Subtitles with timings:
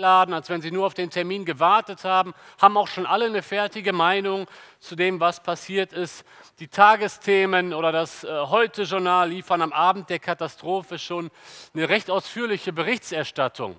[0.00, 3.42] eingeladen, als wenn sie nur auf den Termin gewartet haben, haben auch schon alle eine
[3.42, 4.46] fertige Meinung
[4.78, 6.24] zu dem, was passiert ist.
[6.58, 11.30] Die Tagesthemen oder das äh, Heute-Journal liefern am Abend der Katastrophe schon
[11.74, 13.76] eine recht ausführliche Berichterstattung.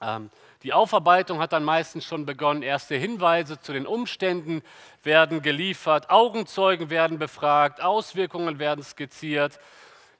[0.00, 0.30] Ähm,
[0.62, 2.62] die Aufarbeitung hat dann meistens schon begonnen.
[2.62, 4.62] Erste Hinweise zu den Umständen
[5.02, 9.58] werden geliefert, Augenzeugen werden befragt, Auswirkungen werden skizziert.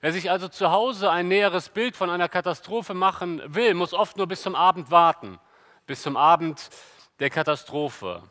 [0.05, 4.19] Wer sich also zu Hause ein näheres Bild von einer Katastrophe machen will, muss oft
[4.19, 5.41] nur bis zum Abend warten,
[5.87, 6.69] bis zum Abend
[7.21, 8.23] der Katastrophe.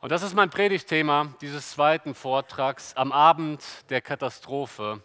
[0.00, 5.02] Und das ist mein Predigtthema dieses zweiten Vortrags am Abend der Katastrophe.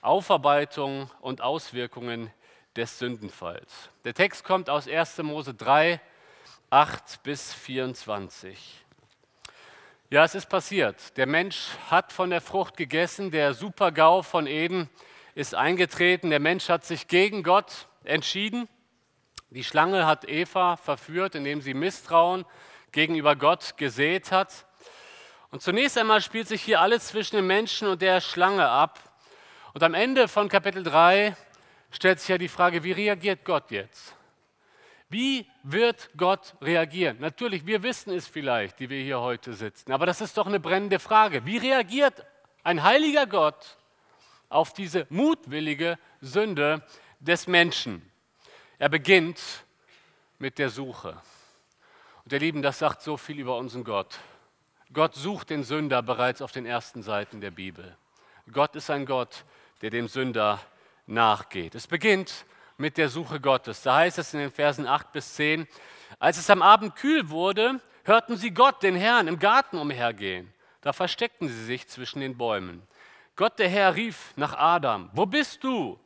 [0.00, 2.32] Aufarbeitung und Auswirkungen
[2.74, 3.88] des Sündenfalls.
[4.04, 5.18] Der Text kommt aus 1.
[5.18, 6.00] Mose 3,
[6.70, 8.84] 8 bis 24.
[10.10, 11.16] Ja, es ist passiert.
[11.16, 14.90] Der Mensch hat von der Frucht gegessen, der Super-GAU von Eden
[15.34, 16.30] ist eingetreten.
[16.30, 18.68] Der Mensch hat sich gegen Gott entschieden.
[19.50, 22.44] Die Schlange hat Eva verführt, indem sie Misstrauen
[22.92, 24.66] gegenüber Gott gesät hat.
[25.50, 28.98] Und zunächst einmal spielt sich hier alles zwischen dem Menschen und der Schlange ab.
[29.74, 31.36] Und am Ende von Kapitel 3
[31.90, 34.14] stellt sich ja die Frage, wie reagiert Gott jetzt?
[35.08, 37.18] Wie wird Gott reagieren?
[37.18, 40.60] Natürlich, wir wissen es vielleicht, die wir hier heute sitzen, aber das ist doch eine
[40.60, 41.44] brennende Frage.
[41.44, 42.24] Wie reagiert
[42.62, 43.76] ein heiliger Gott
[44.50, 46.84] auf diese mutwillige Sünde
[47.20, 48.02] des Menschen.
[48.78, 49.40] Er beginnt
[50.38, 51.20] mit der Suche.
[52.24, 54.18] Und ihr Lieben, das sagt so viel über unseren Gott.
[54.92, 57.96] Gott sucht den Sünder bereits auf den ersten Seiten der Bibel.
[58.52, 59.44] Gott ist ein Gott,
[59.82, 60.60] der dem Sünder
[61.06, 61.74] nachgeht.
[61.74, 62.44] Es beginnt
[62.76, 63.82] mit der Suche Gottes.
[63.82, 65.68] Da heißt es in den Versen 8 bis 10,
[66.18, 70.52] als es am Abend kühl wurde, hörten sie Gott, den Herrn, im Garten umhergehen.
[70.80, 72.82] Da versteckten sie sich zwischen den Bäumen.
[73.40, 75.98] Gott der Herr rief nach Adam, wo bist du?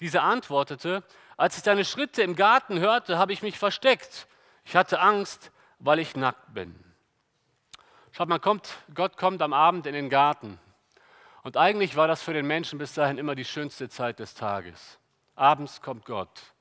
[0.00, 1.04] Dieser antwortete,
[1.36, 4.26] als ich deine Schritte im Garten hörte, habe ich mich versteckt.
[4.64, 6.74] Ich hatte Angst, weil ich nackt bin.
[8.10, 10.58] Schaut mal, kommt, Gott kommt am Abend in den Garten.
[11.44, 14.98] Und eigentlich war das für den Menschen bis dahin immer die schönste Zeit des Tages.
[15.36, 16.52] Abends kommt Gott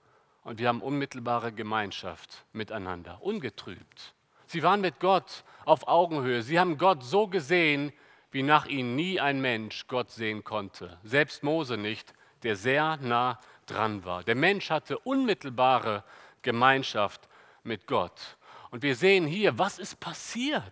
[0.44, 4.14] und wir haben unmittelbare Gemeinschaft miteinander, ungetrübt.
[4.46, 6.44] Sie waren mit Gott auf Augenhöhe.
[6.44, 7.92] Sie haben Gott so gesehen,
[8.32, 13.40] wie nach ihnen nie ein Mensch Gott sehen konnte, selbst Mose nicht, der sehr nah
[13.66, 14.24] dran war.
[14.24, 16.04] Der Mensch hatte unmittelbare
[16.42, 17.28] Gemeinschaft
[17.64, 18.38] mit Gott.
[18.72, 20.64] Und wir sehen hier, was ist passiert?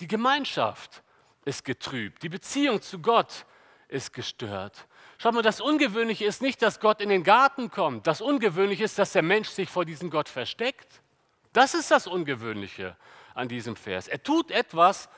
[0.00, 1.02] Die Gemeinschaft
[1.44, 3.46] ist getrübt, die Beziehung zu Gott
[3.88, 4.86] ist gestört.
[5.18, 8.06] Schau mal, das Ungewöhnliche ist nicht, dass Gott in den Garten kommt.
[8.06, 11.00] Das Ungewöhnliche ist, dass der Mensch sich vor diesem Gott versteckt.
[11.52, 12.96] Das ist das Ungewöhnliche
[13.34, 14.08] an diesem Vers.
[14.08, 15.08] Er tut etwas,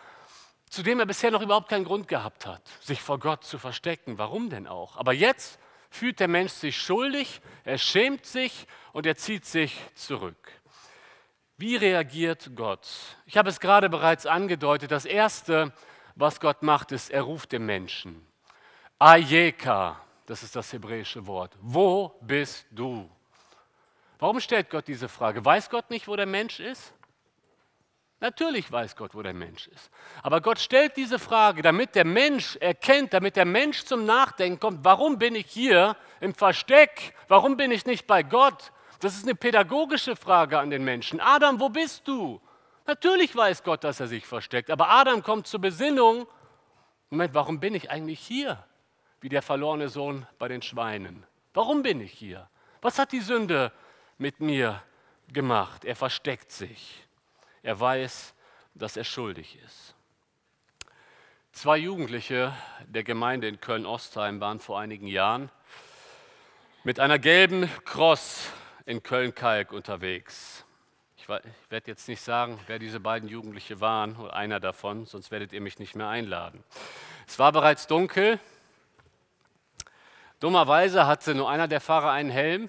[0.74, 4.18] zu dem er bisher noch überhaupt keinen Grund gehabt hat, sich vor Gott zu verstecken.
[4.18, 4.96] Warum denn auch?
[4.96, 5.58] Aber jetzt
[5.88, 10.50] fühlt der Mensch sich schuldig, er schämt sich und er zieht sich zurück.
[11.56, 12.88] Wie reagiert Gott?
[13.26, 14.90] Ich habe es gerade bereits angedeutet.
[14.90, 15.72] Das Erste,
[16.16, 18.26] was Gott macht, ist, er ruft den Menschen.
[18.98, 21.56] Ayeka, das ist das hebräische Wort.
[21.60, 23.08] Wo bist du?
[24.18, 25.44] Warum stellt Gott diese Frage?
[25.44, 26.92] Weiß Gott nicht, wo der Mensch ist?
[28.20, 29.90] Natürlich weiß Gott, wo der Mensch ist.
[30.22, 34.84] Aber Gott stellt diese Frage, damit der Mensch erkennt, damit der Mensch zum Nachdenken kommt,
[34.84, 37.14] warum bin ich hier im Versteck?
[37.28, 38.72] Warum bin ich nicht bei Gott?
[39.00, 41.20] Das ist eine pädagogische Frage an den Menschen.
[41.20, 42.40] Adam, wo bist du?
[42.86, 46.26] Natürlich weiß Gott, dass er sich versteckt, aber Adam kommt zur Besinnung.
[47.10, 48.64] Moment, warum bin ich eigentlich hier?
[49.20, 51.26] Wie der verlorene Sohn bei den Schweinen.
[51.54, 52.48] Warum bin ich hier?
[52.82, 53.72] Was hat die Sünde
[54.18, 54.82] mit mir
[55.32, 55.84] gemacht?
[55.84, 57.03] Er versteckt sich.
[57.64, 58.34] Er weiß,
[58.74, 59.94] dass er schuldig ist.
[61.50, 62.52] Zwei Jugendliche
[62.86, 65.50] der Gemeinde in Köln-Ostheim waren vor einigen Jahren
[66.82, 68.50] mit einer gelben Cross
[68.84, 70.66] in Köln-Kalk unterwegs.
[71.16, 75.54] Ich, werde jetzt nicht sagen, wer diese beiden Jugendliche waren oder einer davon, sonst werdet
[75.54, 76.62] ihr mich nicht mehr einladen.
[77.26, 78.38] Es war bereits dunkel.
[80.38, 82.68] Dummerweise hatte nur einer der Fahrer einen Helm,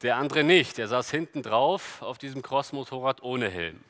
[0.00, 0.78] der andere nicht.
[0.78, 3.84] Er saß hinten drauf auf diesem Crossmotorrad ohne Helm.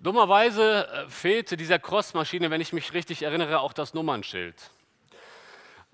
[0.00, 4.56] Dummerweise äh, fehlte dieser Crossmaschine, wenn ich mich richtig erinnere, auch das Nummernschild.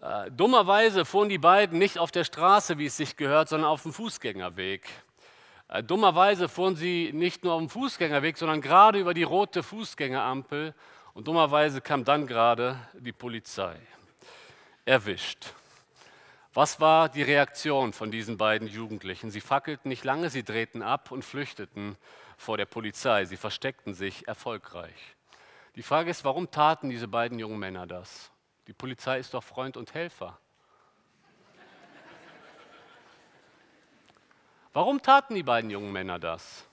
[0.01, 3.83] Äh, dummerweise fuhren die beiden nicht auf der Straße, wie es sich gehört, sondern auf
[3.83, 4.89] dem Fußgängerweg.
[5.69, 10.73] Äh, dummerweise fuhren sie nicht nur auf dem Fußgängerweg, sondern gerade über die rote Fußgängerampel.
[11.13, 13.75] Und dummerweise kam dann gerade die Polizei.
[14.85, 15.47] Erwischt.
[16.55, 19.33] Was war die Reaktion von diesen beiden Jugendlichen?
[19.33, 21.97] Sie fackelten nicht lange, sie drehten ab und flüchteten
[22.37, 23.25] vor der Polizei.
[23.25, 25.17] Sie versteckten sich erfolgreich.
[25.75, 28.31] Die Frage ist, warum taten diese beiden jungen Männer das?
[28.67, 30.39] Die Polizei ist doch Freund und Helfer.
[34.73, 36.67] Warum taten die beiden jungen Männer das?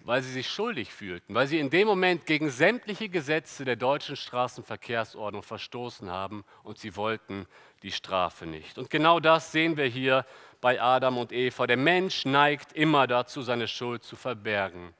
[0.00, 4.16] Weil sie sich schuldig fühlten, weil sie in dem Moment gegen sämtliche Gesetze der deutschen
[4.16, 7.46] Straßenverkehrsordnung verstoßen haben und sie wollten
[7.82, 8.76] die Strafe nicht.
[8.76, 10.26] Und genau das sehen wir hier
[10.60, 11.66] bei Adam und Eva.
[11.66, 14.94] Der Mensch neigt immer dazu, seine Schuld zu verbergen.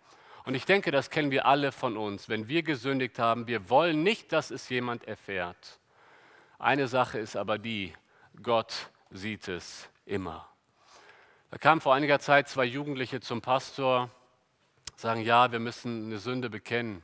[0.44, 2.28] Und ich denke, das kennen wir alle von uns.
[2.28, 5.78] Wenn wir gesündigt haben, wir wollen nicht, dass es jemand erfährt.
[6.58, 7.92] Eine Sache ist aber die,
[8.42, 10.48] Gott sieht es immer.
[11.50, 14.10] Da kamen vor einiger Zeit zwei Jugendliche zum Pastor,
[14.96, 17.02] sagen, ja, wir müssen eine Sünde bekennen.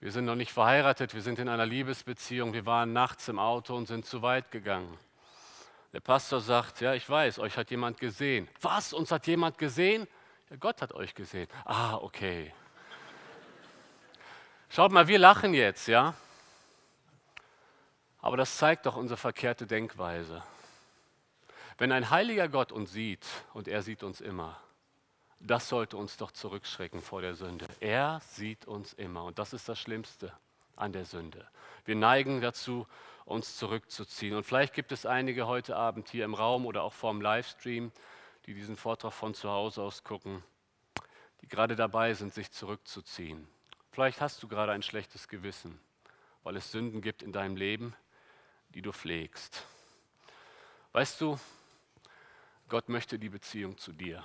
[0.00, 3.74] Wir sind noch nicht verheiratet, wir sind in einer Liebesbeziehung, wir waren nachts im Auto
[3.76, 4.98] und sind zu weit gegangen.
[5.92, 8.48] Der Pastor sagt, ja, ich weiß, euch hat jemand gesehen.
[8.60, 10.06] Was, uns hat jemand gesehen?
[10.50, 11.48] Ja, Gott hat euch gesehen.
[11.64, 12.52] Ah, okay.
[14.68, 16.14] Schaut mal, wir lachen jetzt, ja?
[18.20, 20.42] Aber das zeigt doch unsere verkehrte Denkweise.
[21.78, 24.60] Wenn ein heiliger Gott uns sieht, und er sieht uns immer,
[25.40, 27.66] das sollte uns doch zurückschrecken vor der Sünde.
[27.80, 30.32] Er sieht uns immer und das ist das Schlimmste
[30.74, 31.46] an der Sünde.
[31.84, 32.86] Wir neigen dazu,
[33.26, 34.34] uns zurückzuziehen.
[34.34, 37.92] Und vielleicht gibt es einige heute Abend hier im Raum oder auch vorm Livestream,
[38.46, 40.42] die diesen Vortrag von zu Hause aus gucken,
[41.42, 43.46] die gerade dabei sind, sich zurückzuziehen.
[43.90, 45.78] Vielleicht hast du gerade ein schlechtes Gewissen,
[46.44, 47.96] weil es Sünden gibt in deinem Leben,
[48.70, 49.66] die du pflegst.
[50.92, 51.38] Weißt du,
[52.68, 54.24] Gott möchte die Beziehung zu dir.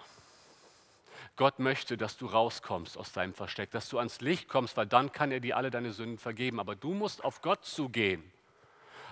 [1.37, 5.11] Gott möchte, dass du rauskommst aus deinem Versteck, dass du ans Licht kommst, weil dann
[5.11, 6.59] kann er dir alle deine Sünden vergeben.
[6.59, 8.31] Aber du musst auf Gott zugehen.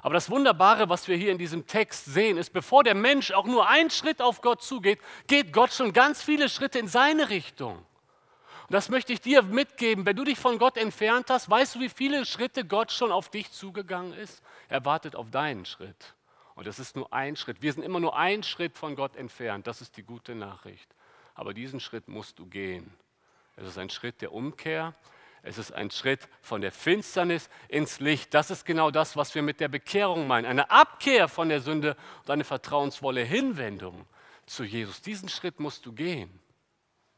[0.02, 3.46] Aber das Wunderbare, was wir hier in diesem Text sehen, ist, bevor der Mensch auch
[3.46, 7.78] nur einen Schritt auf Gott zugeht, geht Gott schon ganz viele Schritte in seine Richtung.
[7.78, 10.06] Und das möchte ich dir mitgeben.
[10.06, 13.30] Wenn du dich von Gott entfernt hast, weißt du, wie viele Schritte Gott schon auf
[13.30, 14.44] dich zugegangen ist?
[14.68, 16.14] Er wartet auf deinen Schritt.
[16.56, 17.62] Und das ist nur ein Schritt.
[17.62, 19.66] Wir sind immer nur einen Schritt von Gott entfernt.
[19.66, 20.94] Das ist die gute Nachricht.
[21.34, 22.94] Aber diesen Schritt musst du gehen.
[23.56, 24.94] Es ist ein Schritt der Umkehr.
[25.42, 28.34] Es ist ein Schritt von der Finsternis ins Licht.
[28.34, 30.46] Das ist genau das, was wir mit der Bekehrung meinen.
[30.46, 34.06] Eine Abkehr von der Sünde und eine vertrauensvolle Hinwendung
[34.46, 35.02] zu Jesus.
[35.02, 36.40] Diesen Schritt musst du gehen.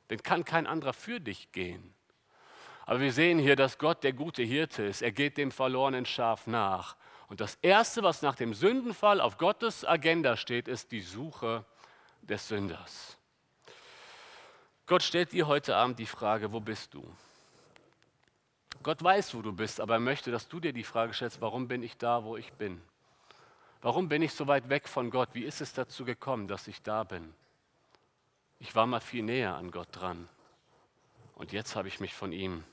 [0.10, 1.94] Den kann kein anderer für dich gehen.
[2.86, 5.02] Aber wir sehen hier, dass Gott der gute Hirte ist.
[5.02, 6.98] Er geht dem verlorenen Schaf nach.
[7.28, 11.66] Und das Erste, was nach dem Sündenfall auf Gottes Agenda steht, ist die Suche
[12.22, 13.18] des Sünders.
[14.86, 17.10] Gott stellt dir heute Abend die Frage, wo bist du?
[18.84, 21.68] Gott weiß, wo du bist, aber er möchte, dass du dir die Frage stellst, warum
[21.68, 22.82] bin ich da, wo ich bin?
[23.82, 25.30] Warum bin ich so weit weg von Gott?
[25.34, 27.34] Wie ist es dazu gekommen, dass ich da bin?
[28.60, 30.28] Ich war mal viel näher an Gott dran
[31.36, 32.64] und jetzt habe ich mich von ihm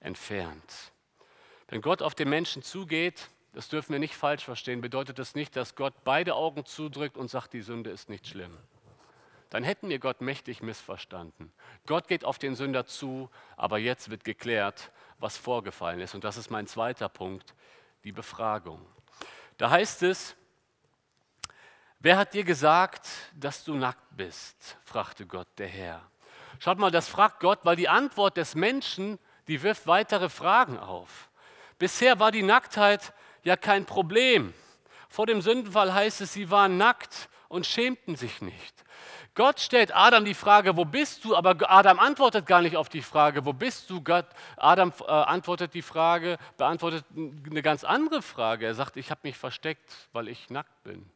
[0.00, 0.92] entfernt.
[1.68, 5.56] Wenn Gott auf den Menschen zugeht, das dürfen wir nicht falsch verstehen, bedeutet das nicht,
[5.56, 8.56] dass Gott beide Augen zudrückt und sagt, die Sünde ist nicht schlimm
[9.54, 11.52] dann hätten wir Gott mächtig missverstanden.
[11.86, 16.14] Gott geht auf den Sünder zu, aber jetzt wird geklärt, was vorgefallen ist.
[16.14, 17.54] Und das ist mein zweiter Punkt,
[18.04, 18.84] die Befragung.
[19.56, 20.36] Da heißt es,
[22.00, 24.76] wer hat dir gesagt, dass du nackt bist?
[24.84, 26.02] fragte Gott der Herr.
[26.58, 29.18] Schaut mal, das fragt Gott, weil die Antwort des Menschen,
[29.48, 31.30] die wirft weitere Fragen auf.
[31.78, 33.12] Bisher war die Nacktheit
[33.42, 34.54] ja kein Problem.
[35.08, 38.83] Vor dem Sündenfall heißt es, sie waren nackt und schämten sich nicht.
[39.34, 41.34] Gott stellt Adam die Frage, wo bist du?
[41.34, 44.00] Aber Adam antwortet gar nicht auf die Frage, wo bist du?
[44.00, 48.66] Gott, Adam äh, antwortet die Frage, beantwortet eine ganz andere Frage.
[48.66, 51.10] Er sagt, ich habe mich versteckt, weil ich nackt bin.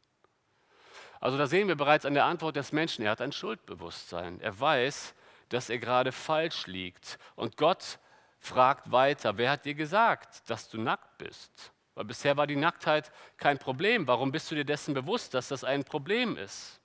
[1.21, 4.41] Also da sehen wir bereits an der Antwort des Menschen, er hat ein Schuldbewusstsein.
[4.41, 5.15] Er weiß,
[5.49, 7.19] dass er gerade falsch liegt.
[7.37, 7.99] Und Gott
[8.41, 11.73] fragt weiter, wer hat dir gesagt, dass du nackt bist?
[11.95, 14.07] Weil bisher war die Nacktheit kein Problem.
[14.07, 16.78] Warum bist du dir dessen bewusst, dass das ein Problem ist?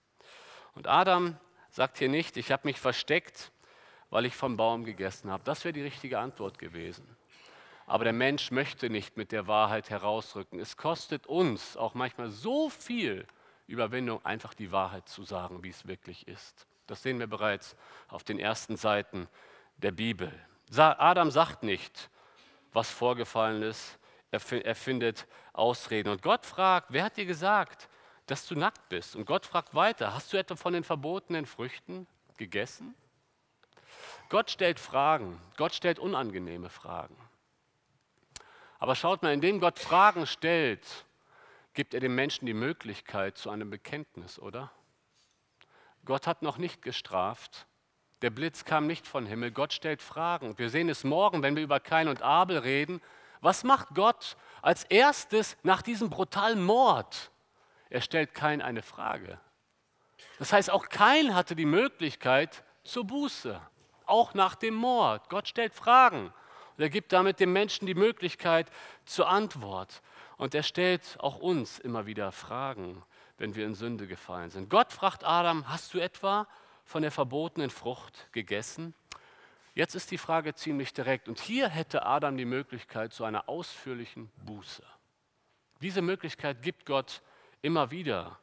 [0.75, 1.37] Und Adam
[1.69, 3.51] sagt hier nicht, ich habe mich versteckt,
[4.09, 5.43] weil ich vom Baum gegessen habe.
[5.43, 7.15] Das wäre die richtige Antwort gewesen.
[7.85, 10.59] Aber der Mensch möchte nicht mit der Wahrheit herausrücken.
[10.59, 13.25] Es kostet uns auch manchmal so viel
[13.67, 16.67] Überwindung, einfach die Wahrheit zu sagen, wie es wirklich ist.
[16.87, 17.75] Das sehen wir bereits
[18.07, 19.27] auf den ersten Seiten
[19.77, 20.31] der Bibel.
[20.75, 22.09] Adam sagt nicht,
[22.71, 23.99] was vorgefallen ist.
[24.31, 26.09] Er findet Ausreden.
[26.09, 27.89] Und Gott fragt, wer hat dir gesagt,
[28.27, 29.15] dass du nackt bist.
[29.15, 32.95] Und Gott fragt weiter, hast du etwa von den verbotenen Früchten gegessen?
[34.29, 37.15] Gott stellt Fragen, Gott stellt unangenehme Fragen.
[38.79, 41.05] Aber schaut mal, indem Gott Fragen stellt,
[41.73, 44.71] gibt er dem Menschen die Möglichkeit zu einem Bekenntnis, oder?
[46.05, 47.65] Gott hat noch nicht gestraft.
[48.21, 49.51] Der Blitz kam nicht von Himmel.
[49.51, 50.57] Gott stellt Fragen.
[50.57, 53.01] Wir sehen es morgen, wenn wir über Kain und Abel reden.
[53.41, 57.31] Was macht Gott als erstes nach diesem brutalen Mord?
[57.93, 59.39] Er stellt kein eine Frage.
[60.39, 63.61] Das heißt, auch kein hatte die Möglichkeit zur Buße,
[64.07, 65.29] auch nach dem Mord.
[65.29, 66.33] Gott stellt Fragen
[66.75, 68.71] und er gibt damit dem Menschen die Möglichkeit
[69.05, 70.01] zur Antwort.
[70.37, 73.03] Und er stellt auch uns immer wieder Fragen,
[73.37, 74.71] wenn wir in Sünde gefallen sind.
[74.71, 76.47] Gott fragt Adam, hast du etwa
[76.85, 78.95] von der verbotenen Frucht gegessen?
[79.75, 81.29] Jetzt ist die Frage ziemlich direkt.
[81.29, 84.83] Und hier hätte Adam die Möglichkeit zu einer ausführlichen Buße.
[85.79, 87.21] Diese Möglichkeit gibt Gott
[87.63, 88.37] immer wieder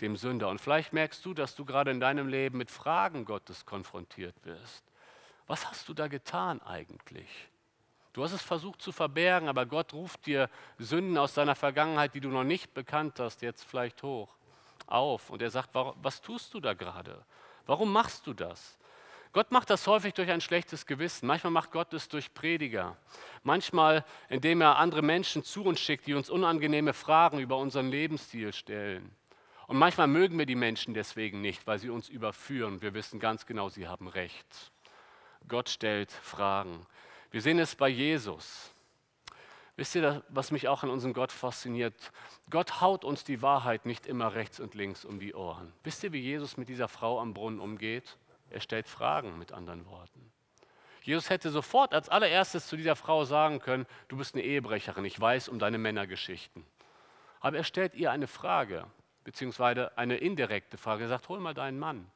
[0.00, 0.48] dem Sünder.
[0.48, 4.84] Und vielleicht merkst du, dass du gerade in deinem Leben mit Fragen Gottes konfrontiert wirst.
[5.46, 7.28] Was hast du da getan eigentlich?
[8.12, 12.20] Du hast es versucht zu verbergen, aber Gott ruft dir Sünden aus deiner Vergangenheit, die
[12.20, 14.34] du noch nicht bekannt hast, jetzt vielleicht hoch
[14.86, 15.30] auf.
[15.30, 17.24] Und er sagt, was tust du da gerade?
[17.66, 18.78] Warum machst du das?
[19.32, 21.26] Gott macht das häufig durch ein schlechtes Gewissen.
[21.26, 22.98] Manchmal macht Gott es durch Prediger.
[23.42, 28.52] Manchmal, indem er andere Menschen zu uns schickt, die uns unangenehme Fragen über unseren Lebensstil
[28.52, 29.10] stellen.
[29.68, 32.82] Und manchmal mögen wir die Menschen deswegen nicht, weil sie uns überführen.
[32.82, 34.72] Wir wissen ganz genau, sie haben recht.
[35.48, 36.86] Gott stellt Fragen.
[37.30, 38.74] Wir sehen es bei Jesus.
[39.76, 42.12] Wisst ihr, was mich auch an unserem Gott fasziniert?
[42.50, 45.72] Gott haut uns die Wahrheit nicht immer rechts und links um die Ohren.
[45.82, 48.18] Wisst ihr, wie Jesus mit dieser Frau am Brunnen umgeht?
[48.52, 50.32] Er stellt Fragen mit anderen Worten.
[51.02, 55.20] Jesus hätte sofort als allererstes zu dieser Frau sagen können, du bist eine Ehebrecherin, ich
[55.20, 56.64] weiß um deine Männergeschichten.
[57.40, 58.86] Aber er stellt ihr eine Frage,
[59.24, 61.04] beziehungsweise eine indirekte Frage.
[61.04, 62.08] Er sagt, hol mal deinen Mann.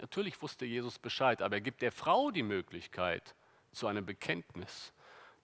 [0.00, 3.34] Natürlich wusste Jesus Bescheid, aber er gibt der Frau die Möglichkeit
[3.70, 4.92] zu einem Bekenntnis.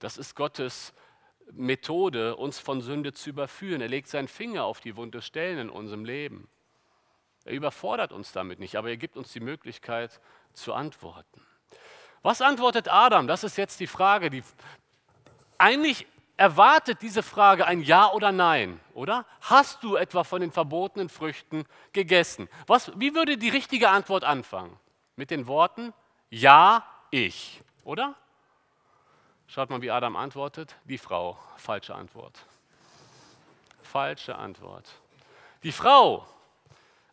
[0.00, 0.92] Das ist Gottes
[1.52, 3.80] Methode, uns von Sünde zu überführen.
[3.80, 6.48] Er legt seinen Finger auf die wunde Stellen in unserem Leben.
[7.44, 10.20] Er überfordert uns damit nicht, aber er gibt uns die Möglichkeit
[10.54, 11.42] zu antworten.
[12.22, 13.26] Was antwortet Adam?
[13.26, 14.30] Das ist jetzt die Frage.
[14.30, 14.42] Die
[15.58, 19.26] eigentlich erwartet diese Frage ein Ja oder Nein, oder?
[19.42, 22.48] Hast du etwa von den verbotenen Früchten gegessen?
[22.66, 24.76] Was, wie würde die richtige Antwort anfangen?
[25.16, 25.92] Mit den Worten
[26.30, 28.14] Ja, ich, oder?
[29.46, 30.74] Schaut mal, wie Adam antwortet.
[30.84, 32.46] Die Frau, falsche Antwort.
[33.82, 34.88] Falsche Antwort.
[35.62, 36.26] Die Frau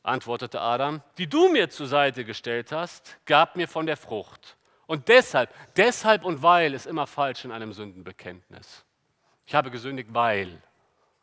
[0.03, 4.57] antwortete Adam, die du mir zur Seite gestellt hast, gab mir von der Frucht.
[4.87, 8.83] Und deshalb, deshalb und weil ist immer falsch in einem Sündenbekenntnis.
[9.45, 10.61] Ich habe gesündigt, weil.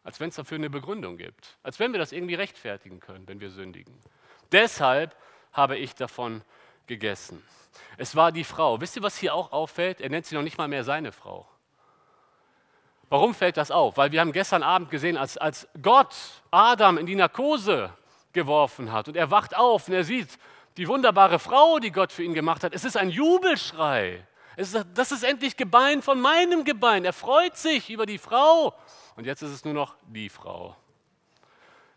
[0.05, 1.59] Als wenn es dafür eine Begründung gibt.
[1.63, 3.95] Als wenn wir das irgendwie rechtfertigen können, wenn wir sündigen.
[4.53, 5.15] Deshalb
[5.53, 6.43] habe ich davon
[6.87, 7.43] gegessen.
[7.99, 8.81] Es war die Frau.
[8.81, 10.01] Wisst ihr, was hier auch auffällt?
[10.01, 11.47] Er nennt sie noch nicht mal mehr seine Frau.
[13.11, 13.97] Warum fällt das auf?
[13.97, 16.15] Weil wir haben gestern Abend gesehen, als, als Gott
[16.51, 17.93] Adam in die Narkose
[18.33, 19.09] geworfen hat.
[19.09, 20.39] Und er wacht auf und er sieht
[20.77, 22.75] die wunderbare Frau, die Gott für ihn gemacht hat.
[22.75, 24.27] Es ist ein Jubelschrei.
[24.57, 27.05] Ist, das ist endlich Gebein von meinem Gebein.
[27.05, 28.75] Er freut sich über die Frau.
[29.17, 30.77] Und jetzt ist es nur noch die Frau.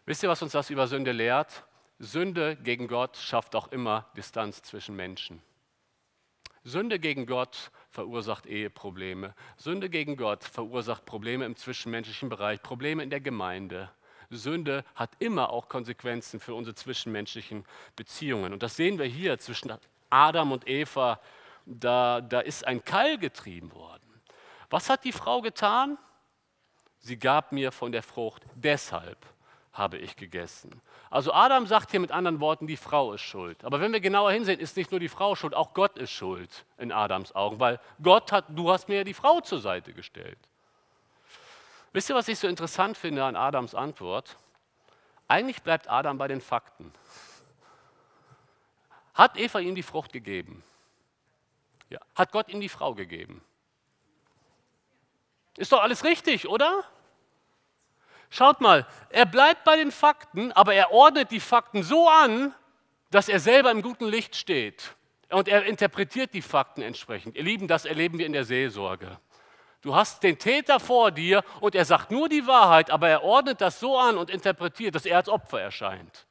[0.06, 1.64] Wisst ihr, was uns das über Sünde lehrt?
[2.00, 5.42] Sünde gegen Gott schafft auch immer Distanz zwischen Menschen.
[6.64, 9.34] Sünde gegen Gott verursacht Eheprobleme.
[9.58, 13.92] Sünde gegen Gott verursacht Probleme im zwischenmenschlichen Bereich, Probleme in der Gemeinde.
[14.38, 18.54] Sünde hat immer auch Konsequenzen für unsere zwischenmenschlichen Beziehungen.
[18.54, 19.74] Und das sehen wir hier zwischen
[20.10, 21.20] Adam und Eva.
[21.66, 24.22] Da, da ist ein Keil getrieben worden.
[24.70, 25.98] Was hat die Frau getan?
[27.00, 29.18] Sie gab mir von der Frucht, deshalb
[29.74, 30.82] habe ich gegessen.
[31.10, 33.64] Also Adam sagt hier mit anderen Worten, die Frau ist schuld.
[33.64, 36.66] Aber wenn wir genauer hinsehen, ist nicht nur die Frau schuld, auch Gott ist schuld
[36.78, 40.38] in Adams Augen, weil Gott hat, du hast mir die Frau zur Seite gestellt.
[41.94, 44.38] Wisst ihr, was ich so interessant finde an Adams Antwort?
[45.28, 46.94] Eigentlich bleibt Adam bei den Fakten.
[49.14, 50.64] Hat Eva ihm die Frucht gegeben?
[51.90, 52.00] Ja.
[52.16, 53.44] Hat Gott ihm die Frau gegeben?
[55.58, 56.86] Ist doch alles richtig, oder?
[58.30, 62.56] Schaut mal, er bleibt bei den Fakten, aber er ordnet die Fakten so an,
[63.10, 64.96] dass er selber im guten Licht steht.
[65.30, 67.36] Und er interpretiert die Fakten entsprechend.
[67.36, 69.20] Ihr Lieben, das erleben wir in der Seelsorge.
[69.82, 73.62] Du hast den Täter vor dir und er sagt nur die Wahrheit, aber er ordnet
[73.62, 76.28] das so an und interpretiert, dass er als Opfer erscheint.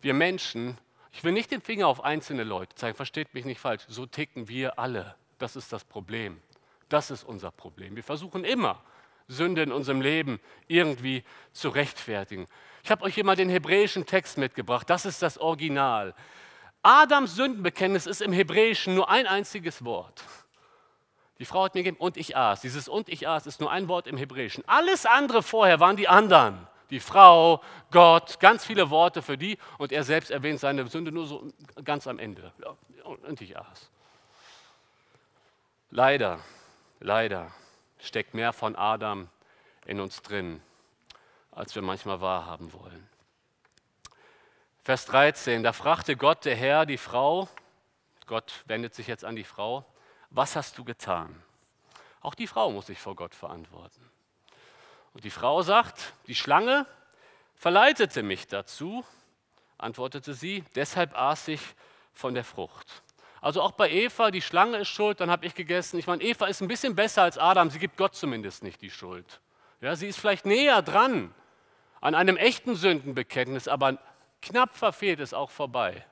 [0.00, 0.76] Wir Menschen,
[1.12, 4.48] ich will nicht den Finger auf einzelne Leute zeigen, versteht mich nicht falsch, so ticken
[4.48, 5.14] wir alle.
[5.38, 6.40] Das ist das Problem.
[6.88, 7.94] Das ist unser Problem.
[7.94, 8.82] Wir versuchen immer,
[9.28, 11.22] Sünde in unserem Leben irgendwie
[11.52, 12.46] zu rechtfertigen.
[12.82, 14.90] Ich habe euch hier mal den hebräischen Text mitgebracht.
[14.90, 16.14] Das ist das Original.
[16.82, 20.24] Adams Sündenbekenntnis ist im Hebräischen nur ein einziges Wort.
[21.38, 22.60] Die Frau hat mir gegeben, und ich aß.
[22.60, 24.62] Dieses und ich aß ist nur ein Wort im Hebräischen.
[24.66, 26.66] Alles andere vorher waren die anderen.
[26.90, 29.58] Die Frau, Gott, ganz viele Worte für die.
[29.78, 31.48] Und er selbst erwähnt seine Sünde nur so
[31.84, 32.52] ganz am Ende.
[33.24, 33.90] Und ich aß.
[35.90, 36.38] Leider,
[37.00, 37.50] leider
[37.98, 39.28] steckt mehr von Adam
[39.86, 40.62] in uns drin,
[41.50, 43.08] als wir manchmal wahrhaben wollen.
[44.82, 47.48] Vers 13, da fragte Gott, der Herr, die Frau,
[48.26, 49.84] Gott wendet sich jetzt an die Frau,
[50.32, 51.42] was hast du getan?
[52.20, 54.00] Auch die Frau muss sich vor Gott verantworten.
[55.12, 56.86] Und die Frau sagt, die Schlange
[57.54, 59.04] verleitete mich dazu,
[59.76, 61.60] antwortete sie, deshalb aß ich
[62.12, 63.02] von der Frucht.
[63.40, 65.98] Also auch bei Eva, die Schlange ist schuld, dann habe ich gegessen.
[65.98, 68.90] Ich meine, Eva ist ein bisschen besser als Adam, sie gibt Gott zumindest nicht die
[68.90, 69.40] Schuld.
[69.80, 71.34] Ja, sie ist vielleicht näher dran
[72.00, 73.98] an einem echten Sündenbekenntnis, aber
[74.40, 76.06] Knapp verfehlt es auch vorbei.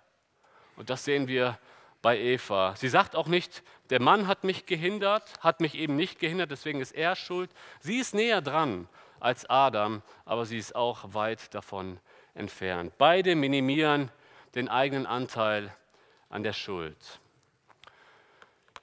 [0.77, 1.59] Und das sehen wir
[2.03, 2.75] bei Eva.
[2.77, 6.81] Sie sagt auch nicht, der Mann hat mich gehindert, hat mich eben nicht gehindert, deswegen
[6.81, 7.51] ist er schuld.
[7.81, 8.89] Sie ist näher dran
[9.19, 11.99] als Adam, aber sie ist auch weit davon
[12.35, 12.95] entfernt.
[12.97, 14.11] Beide minimieren
[14.55, 15.75] den eigenen Anteil
[16.29, 16.97] an der Schuld.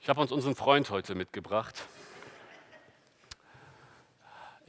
[0.01, 1.83] Ich habe uns unseren Freund heute mitgebracht.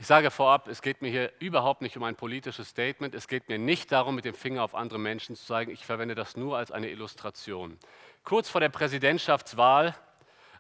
[0.01, 3.17] Ich sage vorab, es geht mir hier überhaupt nicht um ein politisches Statement.
[3.17, 5.73] Es geht mir nicht darum, mit dem Finger auf andere Menschen zu zeigen.
[5.73, 7.77] Ich verwende das nur als eine Illustration.
[8.25, 9.95] Kurz vor der Präsidentschaftswahl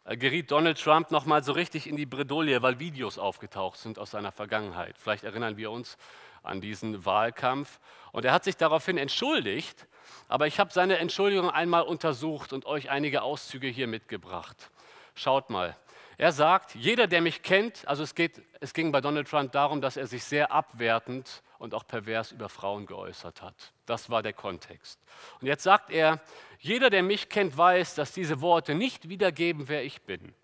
[0.05, 4.12] äh, geriet Donald Trump nochmal so richtig in die Bredouille, weil Videos aufgetaucht sind aus
[4.12, 4.97] seiner Vergangenheit.
[4.99, 5.99] Vielleicht erinnern wir uns
[6.43, 7.79] an diesen Wahlkampf.
[8.12, 9.87] Und er hat sich daraufhin entschuldigt,
[10.29, 14.71] aber ich habe seine Entschuldigung einmal untersucht und euch einige Auszüge hier mitgebracht.
[15.15, 15.77] Schaut mal.
[16.17, 19.81] Er sagt, jeder, der mich kennt, also es, geht, es ging bei Donald Trump darum,
[19.81, 23.73] dass er sich sehr abwertend und auch pervers über Frauen geäußert hat.
[23.87, 25.00] Das war der Kontext.
[25.41, 26.21] Und jetzt sagt er,
[26.61, 30.35] jeder, der mich kennt, weiß, dass diese Worte nicht wiedergeben, wer ich bin.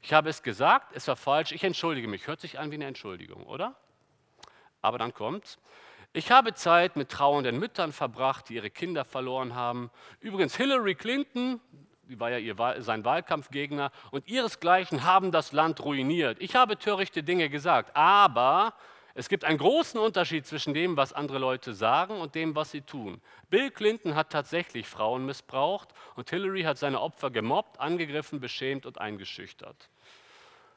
[0.00, 2.26] Ich habe es gesagt, es war falsch, ich entschuldige mich.
[2.26, 3.76] Hört sich an wie eine Entschuldigung, oder?
[4.80, 5.58] Aber dann kommt,
[6.12, 9.90] ich habe Zeit mit trauernden Müttern verbracht, die ihre Kinder verloren haben.
[10.20, 11.60] Übrigens, Hillary Clinton,
[12.02, 16.36] die war ja ihr, sein Wahlkampfgegner, und ihresgleichen haben das Land ruiniert.
[16.40, 18.74] Ich habe törichte Dinge gesagt, aber
[19.14, 22.80] es gibt einen großen Unterschied zwischen dem, was andere Leute sagen und dem, was sie
[22.80, 23.20] tun.
[23.50, 28.98] Bill Clinton hat tatsächlich Frauen missbraucht und Hillary hat seine Opfer gemobbt, angegriffen, beschämt und
[28.98, 29.90] eingeschüchtert.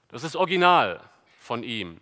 [0.10, 1.02] Das ist original
[1.39, 2.02] von ihm.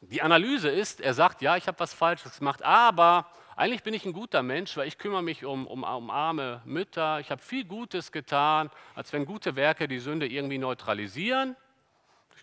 [0.00, 4.06] Die Analyse ist, er sagt, ja, ich habe was Falsches gemacht, aber eigentlich bin ich
[4.06, 7.20] ein guter Mensch, weil ich kümmere mich um, um, um arme Mütter.
[7.20, 11.56] Ich habe viel Gutes getan, als wenn gute Werke die Sünde irgendwie neutralisieren.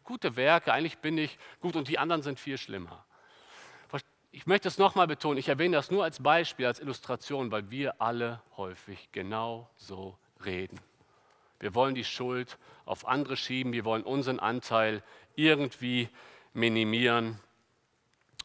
[0.04, 3.04] Gute Werke, eigentlich bin ich gut und die anderen sind viel schlimmer.
[4.38, 8.00] Ich möchte es nochmal betonen, ich erwähne das nur als Beispiel, als Illustration, weil wir
[8.00, 10.80] alle häufig genau so reden.
[11.60, 15.02] Wir wollen die Schuld auf andere schieben, wir wollen unseren Anteil
[15.34, 16.08] irgendwie
[16.54, 17.39] minimieren.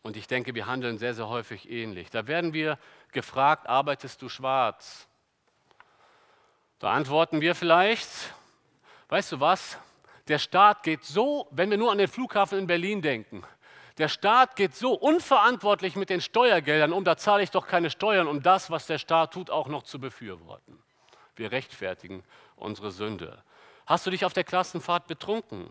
[0.00, 2.08] Und ich denke, wir handeln sehr, sehr häufig ähnlich.
[2.08, 2.78] Da werden wir
[3.12, 5.06] gefragt, arbeitest du schwarz?
[6.78, 8.08] Da antworten wir vielleicht,
[9.10, 9.76] weißt du was,
[10.28, 13.44] der Staat geht so, wenn wir nur an den Flughafen in Berlin denken,
[13.98, 18.26] der Staat geht so unverantwortlich mit den Steuergeldern um, da zahle ich doch keine Steuern,
[18.26, 20.78] um das, was der Staat tut, auch noch zu befürworten.
[21.36, 22.22] Wir rechtfertigen
[22.56, 23.42] unsere Sünde.
[23.86, 25.68] Hast du dich auf der Klassenfahrt betrunken?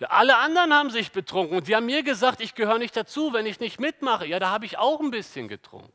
[0.00, 3.32] Ja, alle anderen haben sich betrunken und die haben mir gesagt, ich gehöre nicht dazu,
[3.32, 4.26] wenn ich nicht mitmache.
[4.26, 5.92] Ja, da habe ich auch ein bisschen getrunken.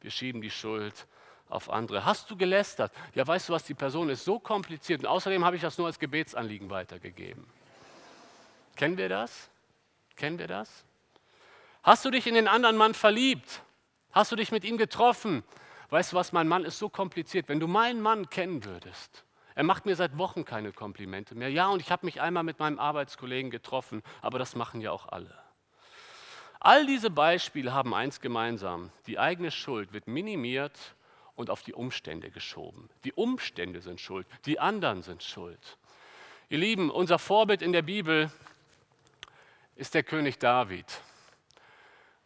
[0.00, 1.06] Wir schieben die Schuld
[1.48, 2.04] auf andere.
[2.04, 2.92] Hast du gelästert?
[3.14, 5.86] Ja, weißt du was, die Person ist so kompliziert und außerdem habe ich das nur
[5.86, 7.46] als Gebetsanliegen weitergegeben.
[8.76, 9.48] Kennen wir das?
[10.16, 10.84] Kennen wir das?
[11.84, 13.60] Hast du dich in den anderen Mann verliebt?
[14.10, 15.44] Hast du dich mit ihm getroffen?
[15.90, 17.46] Weißt du was, mein Mann ist so kompliziert.
[17.50, 21.50] Wenn du meinen Mann kennen würdest, er macht mir seit Wochen keine Komplimente mehr.
[21.50, 25.08] Ja, und ich habe mich einmal mit meinem Arbeitskollegen getroffen, aber das machen ja auch
[25.08, 25.38] alle.
[26.58, 28.90] All diese Beispiele haben eins gemeinsam.
[29.06, 30.78] Die eigene Schuld wird minimiert
[31.34, 32.88] und auf die Umstände geschoben.
[33.04, 35.76] Die Umstände sind schuld, die anderen sind schuld.
[36.48, 38.32] Ihr Lieben, unser Vorbild in der Bibel
[39.76, 40.86] ist der König David.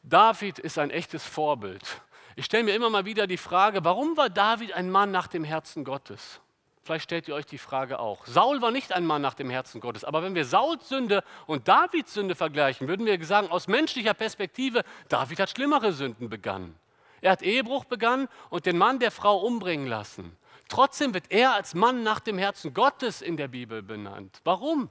[0.02, 2.02] David ist ein echtes Vorbild.
[2.37, 5.44] Ich stelle mir immer mal wieder die Frage, warum war David ein Mann nach dem
[5.44, 6.40] Herzen Gottes?
[6.82, 8.24] Vielleicht stellt ihr euch die Frage auch.
[8.24, 11.68] Saul war nicht ein Mann nach dem Herzen Gottes, aber wenn wir Sauls Sünde und
[11.68, 16.78] Davids Sünde vergleichen, würden wir sagen, aus menschlicher Perspektive, David hat schlimmere Sünden begangen.
[17.20, 20.37] Er hat Ehebruch begangen und den Mann der Frau umbringen lassen.
[20.68, 24.40] Trotzdem wird er als Mann nach dem Herzen Gottes in der Bibel benannt.
[24.44, 24.88] Warum?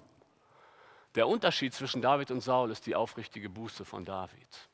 [1.15, 4.69] Der Unterschied zwischen David und Saul ist die aufrichtige Buße von David.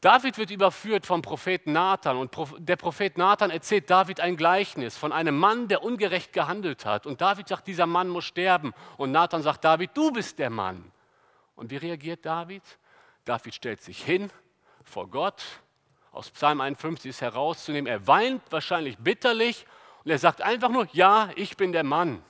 [0.00, 5.12] David wird überführt vom Propheten Nathan und der Prophet Nathan erzählt David ein Gleichnis von
[5.12, 7.04] einem Mann, der ungerecht gehandelt hat.
[7.04, 8.74] Und David sagt, dieser Mann muss sterben.
[8.96, 10.92] Und Nathan sagt, David, du bist der Mann.
[11.56, 12.62] Und wie reagiert David?
[13.24, 14.30] David stellt sich hin
[14.84, 15.42] vor Gott.
[16.12, 19.66] Aus Psalm 51 ist herauszunehmen, er weint wahrscheinlich bitterlich
[20.04, 22.22] und er sagt einfach nur, ja, ich bin der Mann.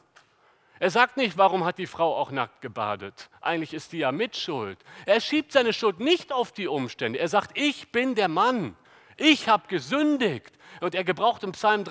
[0.81, 3.31] Er sagt nicht, warum hat die Frau auch nackt gebadet.
[3.41, 4.79] Eigentlich ist die ja mitschuld.
[5.07, 7.19] Er schiebt seine Schuld nicht auf die Umstände.
[7.19, 8.77] Er sagt, ich bin der Mann.
[9.17, 10.53] Ich habe gesündigt.
[10.81, 11.85] Und er gebraucht im Psalm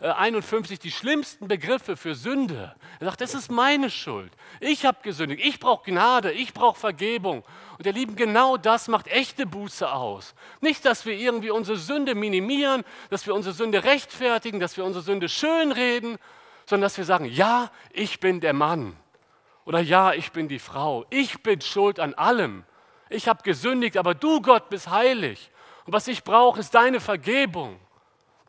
[0.00, 2.76] 51 die schlimmsten Begriffe für Sünde.
[3.00, 4.32] Er sagt, das ist meine Schuld.
[4.60, 5.44] Ich habe gesündigt.
[5.44, 6.30] Ich brauche Gnade.
[6.30, 7.42] Ich brauche Vergebung.
[7.78, 10.34] Und ihr Lieben, genau das macht echte Buße aus.
[10.60, 15.02] Nicht, dass wir irgendwie unsere Sünde minimieren, dass wir unsere Sünde rechtfertigen, dass wir unsere
[15.02, 16.18] Sünde schönreden,
[16.70, 18.96] sondern dass wir sagen, ja, ich bin der Mann.
[19.64, 21.04] Oder ja, ich bin die Frau.
[21.10, 22.64] Ich bin schuld an allem.
[23.08, 25.50] Ich habe gesündigt, aber du, Gott, bist heilig.
[25.84, 27.80] Und was ich brauche, ist deine Vergebung.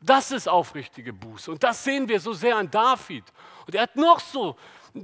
[0.02, 1.52] Das ist aufrichtige Buße.
[1.52, 3.24] Und das sehen wir so sehr an David.
[3.66, 4.56] Und er hat noch so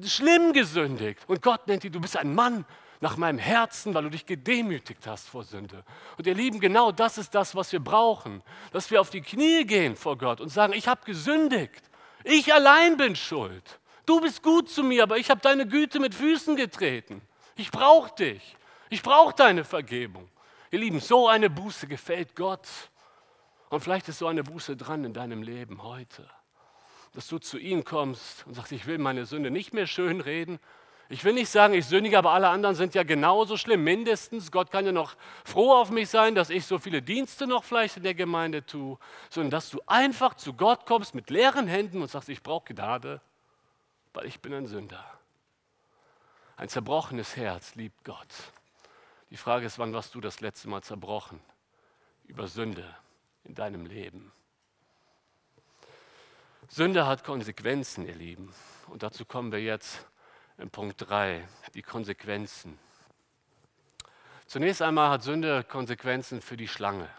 [0.05, 1.21] schlimm gesündigt.
[1.27, 2.65] Und Gott nennt ihn, du bist ein Mann
[2.99, 5.83] nach meinem Herzen, weil du dich gedemütigt hast vor Sünde.
[6.19, 8.43] Und ihr Lieben, genau das ist das, was wir brauchen.
[8.71, 11.86] Dass wir auf die Knie gehen vor Gott und sagen, ich habe gesündigt.
[12.23, 13.79] Ich allein bin schuld.
[14.05, 17.21] Du bist gut zu mir, aber ich habe deine Güte mit Füßen getreten.
[17.55, 18.55] Ich brauche dich.
[18.89, 20.29] Ich brauche deine Vergebung.
[20.71, 22.67] Ihr Lieben, so eine Buße gefällt Gott.
[23.69, 26.29] Und vielleicht ist so eine Buße dran in deinem Leben heute,
[27.13, 30.59] dass du zu ihm kommst und sagst, ich will meine Sünde nicht mehr schön reden.
[31.09, 34.51] Ich will nicht sagen, ich sündige, aber alle anderen sind ja genauso schlimm, mindestens.
[34.51, 35.15] Gott kann ja noch
[35.45, 38.97] froh auf mich sein, dass ich so viele Dienste noch vielleicht in der Gemeinde tue,
[39.29, 43.21] sondern dass du einfach zu Gott kommst mit leeren Händen und sagst, ich brauche Gnade,
[44.13, 45.05] weil ich bin ein Sünder.
[46.57, 48.27] Ein zerbrochenes Herz liebt Gott.
[49.29, 51.39] Die Frage ist, wann warst du das letzte Mal zerbrochen
[52.25, 52.95] über Sünde?
[53.47, 54.31] in deinem Leben.
[56.67, 58.53] Sünde hat Konsequenzen, ihr Lieben.
[58.87, 60.05] Und dazu kommen wir jetzt
[60.57, 62.79] in Punkt 3, die Konsequenzen.
[64.47, 67.09] Zunächst einmal hat Sünde Konsequenzen für die Schlange.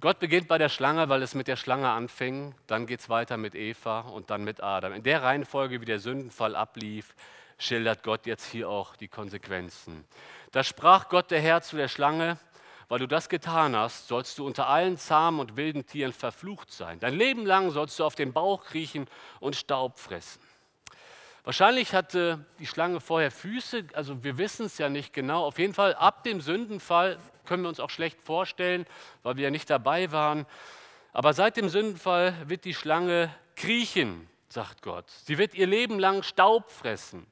[0.00, 3.36] Gott beginnt bei der Schlange, weil es mit der Schlange anfing, dann geht es weiter
[3.36, 4.92] mit Eva und dann mit Adam.
[4.92, 7.16] In der Reihenfolge, wie der Sündenfall ablief,
[7.58, 10.04] schildert Gott jetzt hier auch die Konsequenzen.
[10.52, 12.38] Da sprach Gott der Herr zu der Schlange,
[12.88, 17.00] weil du das getan hast, sollst du unter allen zahmen und wilden Tieren verflucht sein.
[17.00, 19.08] Dein Leben lang sollst du auf den Bauch kriechen
[19.40, 20.47] und Staub fressen.
[21.48, 25.46] Wahrscheinlich hatte die Schlange vorher Füße, also wir wissen es ja nicht genau.
[25.46, 28.84] Auf jeden Fall ab dem Sündenfall können wir uns auch schlecht vorstellen,
[29.22, 30.44] weil wir ja nicht dabei waren.
[31.14, 35.08] Aber seit dem Sündenfall wird die Schlange kriechen, sagt Gott.
[35.08, 37.26] Sie wird ihr Leben lang Staub fressen.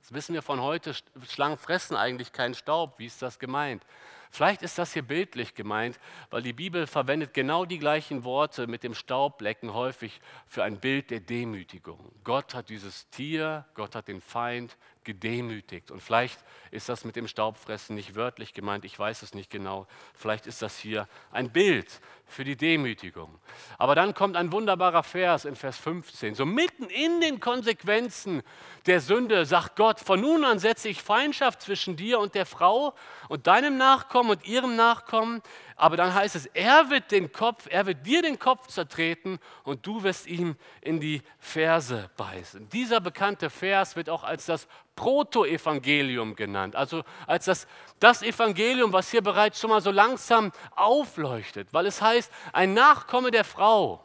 [0.00, 0.94] Das wissen wir von heute,
[1.28, 3.00] Schlangen fressen eigentlich keinen Staub.
[3.00, 3.84] Wie ist das gemeint?
[4.30, 5.98] Vielleicht ist das hier bildlich gemeint,
[6.30, 11.10] weil die Bibel verwendet genau die gleichen Worte mit dem Staublecken häufig für ein Bild
[11.10, 12.12] der Demütigung.
[12.24, 14.76] Gott hat dieses Tier, Gott hat den Feind
[15.08, 15.90] gedemütigt.
[15.90, 16.38] Und vielleicht
[16.70, 19.86] ist das mit dem Staubfressen nicht wörtlich gemeint, ich weiß es nicht genau.
[20.14, 23.38] Vielleicht ist das hier ein Bild für die Demütigung.
[23.78, 26.34] Aber dann kommt ein wunderbarer Vers in Vers 15.
[26.34, 28.42] So mitten in den Konsequenzen
[28.84, 32.94] der Sünde sagt Gott, von nun an setze ich Feindschaft zwischen dir und der Frau
[33.30, 35.40] und deinem Nachkommen und ihrem Nachkommen.
[35.80, 39.86] Aber dann heißt es, er wird den Kopf, er wird dir den Kopf zertreten und
[39.86, 42.68] du wirst ihm in die Ferse beißen.
[42.70, 47.68] Dieser bekannte Vers wird auch als das Protoevangelium genannt, also als das,
[48.00, 53.30] das Evangelium, was hier bereits schon mal so langsam aufleuchtet, weil es heißt, ein Nachkomme
[53.30, 54.04] der Frau,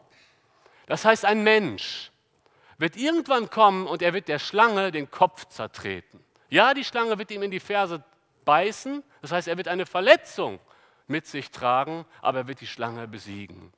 [0.85, 2.11] das heißt ein Mensch,
[2.77, 6.23] wird irgendwann kommen und er wird der Schlange den Kopf zertreten.
[6.49, 8.03] Ja, die Schlange wird ihm in die Ferse
[8.45, 10.59] beißen, das heißt, er wird eine Verletzung
[11.07, 13.73] mit sich tragen, aber er wird die Schlange besiegen.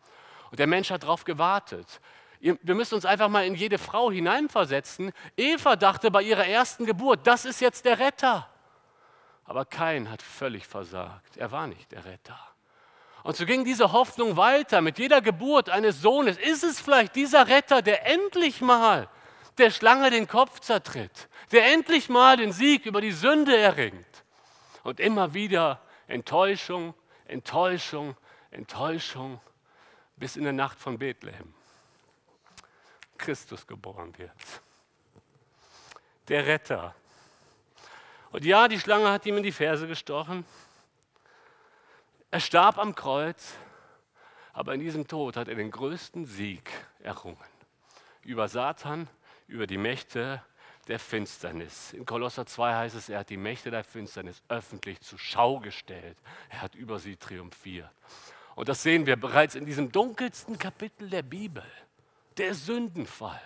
[0.52, 2.00] Und der Mensch hat darauf gewartet.
[2.40, 5.12] Wir müssen uns einfach mal in jede Frau hineinversetzen.
[5.36, 8.48] Eva dachte bei ihrer ersten Geburt, das ist jetzt der Retter.
[9.46, 11.38] Aber Kain hat völlig versagt.
[11.38, 12.40] Er war nicht der Retter.
[13.24, 14.82] Und so ging diese Hoffnung weiter.
[14.82, 19.10] Mit jeder Geburt eines Sohnes ist es vielleicht dieser Retter, der endlich mal
[19.58, 24.06] der Schlange den Kopf zertritt, der endlich mal den Sieg über die Sünde erringt.
[24.84, 26.94] Und immer wieder Enttäuschung,
[27.26, 28.16] Enttäuschung,
[28.52, 29.40] Enttäuschung,
[30.16, 31.54] bis in der Nacht von Bethlehem
[33.18, 34.32] Christus geboren wird.
[36.28, 36.96] Der Retter.
[38.32, 40.46] Und ja, die Schlange hat ihm in die Ferse gestochen.
[42.32, 43.54] Er starb am Kreuz,
[44.54, 47.38] aber in diesem Tod hat er den größten Sieg errungen.
[48.24, 49.08] Über Satan,
[49.48, 50.44] über die Mächte
[50.88, 51.94] der Finsternis.
[51.94, 56.18] In Kolosser 2 heißt es, er hat die Mächte der Finsternis öffentlich zur Schau gestellt.
[56.50, 57.90] Er hat über sie triumphiert.
[58.56, 61.66] Und das sehen wir bereits in diesem dunkelsten Kapitel der Bibel,
[62.38, 63.42] der Sündenfall.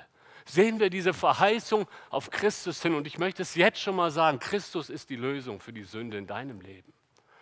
[0.45, 2.95] Sehen wir diese Verheißung auf Christus hin.
[2.95, 6.17] Und ich möchte es jetzt schon mal sagen, Christus ist die Lösung für die Sünde
[6.17, 6.91] in deinem Leben.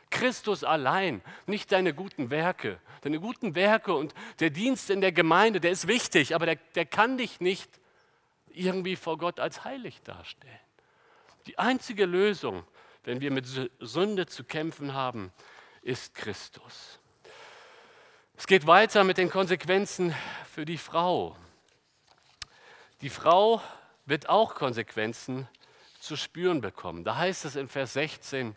[0.09, 2.79] Christus allein, nicht deine guten Werke.
[3.01, 6.85] Deine guten Werke und der Dienst in der Gemeinde, der ist wichtig, aber der, der
[6.85, 7.69] kann dich nicht
[8.59, 10.59] irgendwie vor Gott als heilig darstellen.
[11.47, 12.65] Die einzige Lösung,
[13.03, 13.45] wenn wir mit
[13.79, 15.31] Sünde zu kämpfen haben,
[15.81, 16.99] ist Christus.
[18.35, 20.13] Es geht weiter mit den Konsequenzen
[20.51, 21.35] für die Frau.
[23.01, 23.61] Die Frau
[24.05, 25.47] wird auch Konsequenzen
[25.99, 27.03] zu spüren bekommen.
[27.03, 28.55] Da heißt es in Vers 16,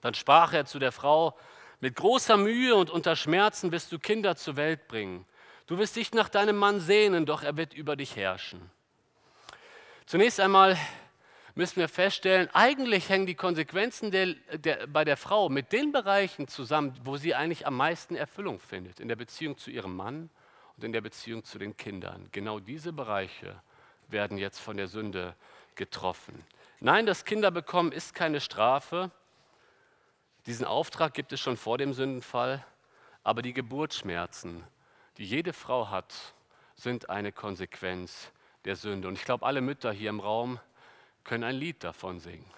[0.00, 1.36] dann sprach er zu der Frau,
[1.80, 5.26] mit großer Mühe und unter Schmerzen wirst du Kinder zur Welt bringen.
[5.66, 8.70] Du wirst dich nach deinem Mann sehnen, doch er wird über dich herrschen.
[10.06, 10.76] Zunächst einmal
[11.54, 16.48] müssen wir feststellen, eigentlich hängen die Konsequenzen der, der, bei der Frau mit den Bereichen
[16.48, 20.30] zusammen, wo sie eigentlich am meisten Erfüllung findet, in der Beziehung zu ihrem Mann
[20.76, 22.28] und in der Beziehung zu den Kindern.
[22.32, 23.60] Genau diese Bereiche
[24.08, 25.34] werden jetzt von der Sünde
[25.74, 26.44] getroffen.
[26.80, 29.10] Nein, das Kinderbekommen ist keine Strafe.
[30.46, 32.64] Diesen Auftrag gibt es schon vor dem Sündenfall,
[33.22, 34.64] aber die Geburtsschmerzen,
[35.18, 36.34] die jede Frau hat,
[36.74, 38.32] sind eine Konsequenz
[38.64, 39.08] der Sünde.
[39.08, 40.60] Und ich glaube, alle Mütter hier im Raum
[41.24, 42.50] können ein Lied davon singen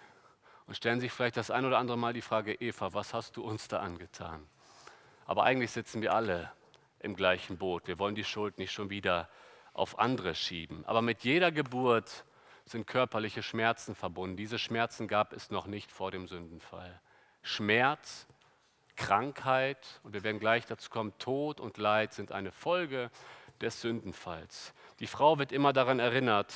[0.67, 3.43] und stellen sich vielleicht das ein oder andere Mal die Frage, Eva, was hast du
[3.43, 4.47] uns da angetan?
[5.27, 6.51] Aber eigentlich sitzen wir alle
[7.01, 7.87] im gleichen Boot.
[7.87, 9.29] Wir wollen die Schuld nicht schon wieder
[9.73, 10.85] auf andere schieben.
[10.87, 12.25] Aber mit jeder Geburt
[12.65, 14.37] sind körperliche Schmerzen verbunden.
[14.37, 17.01] Diese Schmerzen gab es noch nicht vor dem Sündenfall.
[17.43, 18.27] Schmerz,
[18.97, 23.11] Krankheit und wir werden gleich dazu kommen, Tod und Leid sind eine Folge
[23.61, 24.73] des Sündenfalls.
[25.01, 26.53] Die Frau wird immer daran erinnert,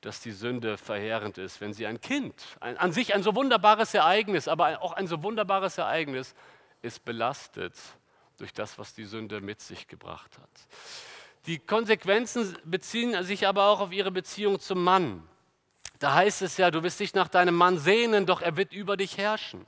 [0.00, 3.92] dass die Sünde verheerend ist, wenn sie ein Kind, ein, an sich ein so wunderbares
[3.94, 6.34] Ereignis, aber auch ein so wunderbares Ereignis,
[6.82, 7.74] ist belastet
[8.38, 10.50] durch das, was die Sünde mit sich gebracht hat.
[11.46, 15.26] Die Konsequenzen beziehen sich aber auch auf ihre Beziehung zum Mann.
[15.98, 18.96] Da heißt es ja, du wirst dich nach deinem Mann sehnen, doch er wird über
[18.96, 19.66] dich herrschen.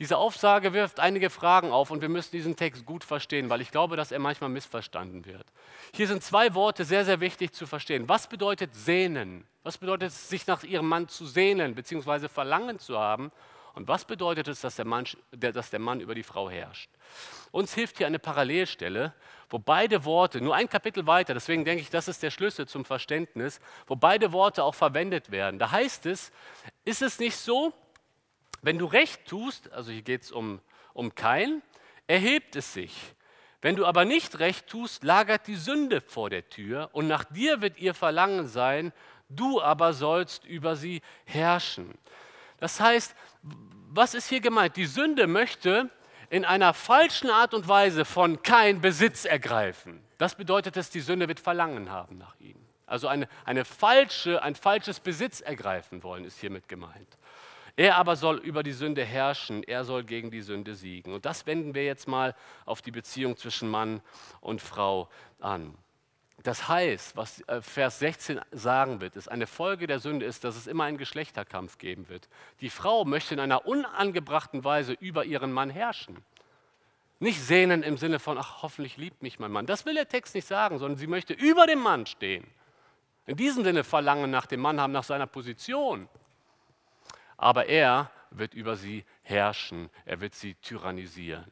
[0.00, 3.72] Diese Aufsage wirft einige Fragen auf und wir müssen diesen Text gut verstehen, weil ich
[3.72, 5.44] glaube, dass er manchmal missverstanden wird.
[5.92, 8.08] Hier sind zwei Worte sehr, sehr wichtig zu verstehen.
[8.08, 9.44] Was bedeutet sehnen?
[9.64, 12.28] Was bedeutet es, sich nach ihrem Mann zu sehnen bzw.
[12.28, 13.32] Verlangen zu haben?
[13.74, 16.90] Und was bedeutet es, dass der, Mann, dass der Mann über die Frau herrscht?
[17.50, 19.14] Uns hilft hier eine Parallelstelle,
[19.50, 22.84] wo beide Worte, nur ein Kapitel weiter, deswegen denke ich, das ist der Schlüssel zum
[22.84, 25.58] Verständnis, wo beide Worte auch verwendet werden.
[25.58, 26.32] Da heißt es,
[26.84, 27.72] ist es nicht so,
[28.62, 30.60] wenn du Recht tust, also hier geht es um,
[30.92, 31.62] um Kein,
[32.06, 33.14] erhebt es sich.
[33.60, 37.60] Wenn du aber nicht Recht tust, lagert die Sünde vor der Tür und nach dir
[37.60, 38.92] wird ihr Verlangen sein,
[39.28, 41.98] du aber sollst über sie herrschen.
[42.58, 43.14] Das heißt,
[43.88, 44.76] was ist hier gemeint?
[44.76, 45.90] Die Sünde möchte
[46.30, 50.02] in einer falschen Art und Weise von kein Besitz ergreifen.
[50.18, 52.56] Das bedeutet, dass die Sünde wird Verlangen haben nach ihm.
[52.86, 57.17] Also eine, eine falsche, ein falsches Besitz ergreifen wollen, ist hiermit gemeint.
[57.78, 61.14] Er aber soll über die Sünde herrschen, er soll gegen die Sünde siegen.
[61.14, 62.34] Und das wenden wir jetzt mal
[62.66, 64.00] auf die Beziehung zwischen Mann
[64.40, 65.78] und Frau an.
[66.42, 70.56] Das heißt, was äh, Vers 16 sagen wird, ist, eine Folge der Sünde ist, dass
[70.56, 72.28] es immer einen Geschlechterkampf geben wird.
[72.60, 76.16] Die Frau möchte in einer unangebrachten Weise über ihren Mann herrschen.
[77.20, 79.66] Nicht sehnen im Sinne von, ach, hoffentlich liebt mich mein Mann.
[79.66, 82.44] Das will der Text nicht sagen, sondern sie möchte über dem Mann stehen.
[83.26, 86.08] In diesem Sinne verlangen nach dem Mann haben, nach seiner Position
[87.38, 91.50] aber er wird über sie herrschen, er wird sie tyrannisieren.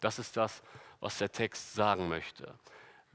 [0.00, 0.62] Das ist das,
[1.00, 2.54] was der Text sagen möchte.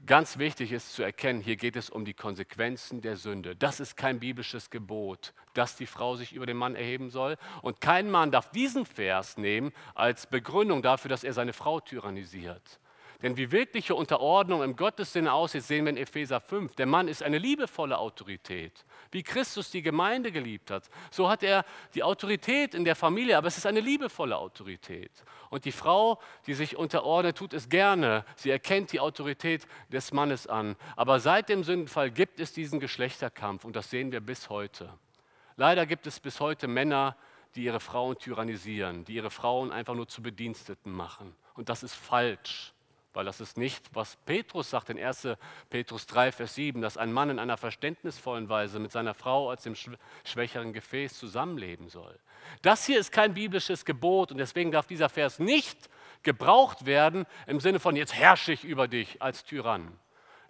[0.06, 3.56] Ganz wichtig ist zu erkennen, hier geht es um die Konsequenzen der Sünde.
[3.56, 7.36] Das ist kein biblisches Gebot, dass die Frau sich über den Mann erheben soll.
[7.62, 12.78] Und kein Mann darf diesen Vers nehmen als Begründung dafür, dass er seine Frau tyrannisiert.
[13.22, 16.76] Denn wie wirkliche Unterordnung im Gottessinne aussieht, sehen wir in Epheser 5.
[16.76, 18.84] Der Mann ist eine liebevolle Autorität.
[19.10, 23.48] Wie Christus die Gemeinde geliebt hat, so hat er die Autorität in der Familie, aber
[23.48, 25.10] es ist eine liebevolle Autorität.
[25.50, 28.24] Und die Frau, die sich unterordnet, tut es gerne.
[28.36, 30.76] Sie erkennt die Autorität des Mannes an.
[30.94, 34.92] Aber seit dem Sündenfall gibt es diesen Geschlechterkampf und das sehen wir bis heute.
[35.56, 37.16] Leider gibt es bis heute Männer,
[37.56, 41.34] die ihre Frauen tyrannisieren, die ihre Frauen einfach nur zu Bediensteten machen.
[41.54, 42.74] Und das ist falsch
[43.18, 45.30] weil das ist nicht, was Petrus sagt in 1.
[45.70, 49.64] Petrus 3, Vers 7, dass ein Mann in einer verständnisvollen Weise mit seiner Frau als
[49.64, 49.74] dem
[50.22, 52.16] schwächeren Gefäß zusammenleben soll.
[52.62, 55.90] Das hier ist kein biblisches Gebot und deswegen darf dieser Vers nicht
[56.22, 59.98] gebraucht werden im Sinne von, jetzt herrsche ich über dich als Tyrann.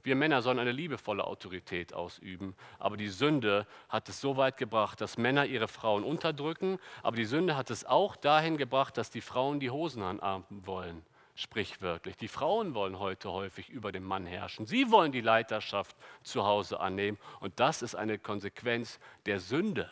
[0.03, 5.01] Wir Männer sollen eine liebevolle Autorität ausüben, aber die Sünde hat es so weit gebracht,
[5.01, 9.23] dass Männer ihre Frauen unterdrücken, aber die Sünde hat es auch dahin gebracht, dass die
[9.23, 11.03] Frauen die Hosen anarmen wollen
[11.39, 12.17] sprichwörtlich.
[12.17, 14.67] Die Frauen wollen heute häufig über den Mann herrschen.
[14.67, 17.17] Sie wollen die Leiterschaft zu Hause annehmen.
[17.39, 19.89] Und das ist eine Konsequenz der Sünde.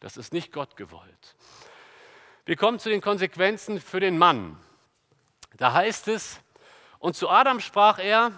[0.00, 1.36] Das ist nicht Gott gewollt.
[2.44, 4.58] Wir kommen zu den Konsequenzen für den Mann.
[5.56, 6.40] Da heißt es,
[6.98, 8.32] und zu Adam sprach er,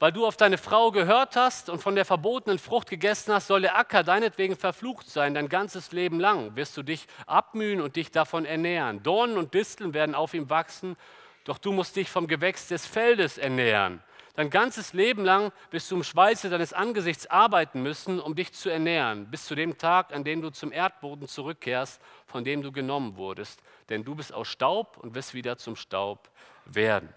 [0.00, 3.60] weil du auf deine Frau gehört hast und von der verbotenen Frucht gegessen hast, soll
[3.60, 5.34] der Acker deinetwegen verflucht sein.
[5.34, 9.04] Dein ganzes Leben lang wirst du dich abmühen und dich davon ernähren.
[9.04, 10.96] Dornen und Disteln werden auf ihm wachsen
[11.44, 14.02] doch du musst dich vom Gewächs des Feldes ernähren.
[14.34, 18.70] Dein ganzes Leben lang wirst du im Schweiße deines Angesichts arbeiten müssen, um dich zu
[18.70, 23.16] ernähren, bis zu dem Tag, an dem du zum Erdboden zurückkehrst, von dem du genommen
[23.16, 23.62] wurdest.
[23.90, 26.30] Denn du bist aus Staub und wirst wieder zum Staub
[26.64, 27.10] werden.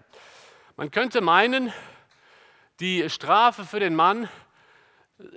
[0.76, 1.72] Man könnte meinen,
[2.80, 4.28] die Strafe für den Mann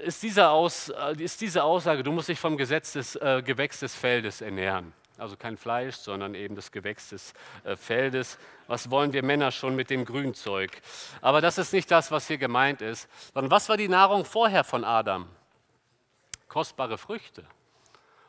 [0.03, 3.95] ist diese, Aus, ist diese Aussage, du musst dich vom Gesetz des äh, Gewächs des
[3.95, 8.37] Feldes ernähren also kein Fleisch, sondern eben das Gewächs des äh, Feldes.
[8.69, 10.79] Was wollen wir Männer schon mit dem Grünzeug?
[11.21, 14.63] Aber das ist nicht das, was hier gemeint ist, sondern was war die Nahrung vorher
[14.63, 15.27] von Adam?
[16.47, 17.47] Kostbare Früchte.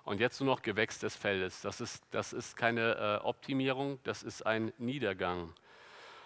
[0.03, 1.61] Und jetzt nur noch Gewächs des Feldes.
[1.61, 5.53] Das ist, das ist keine äh, Optimierung, das ist ein Niedergang.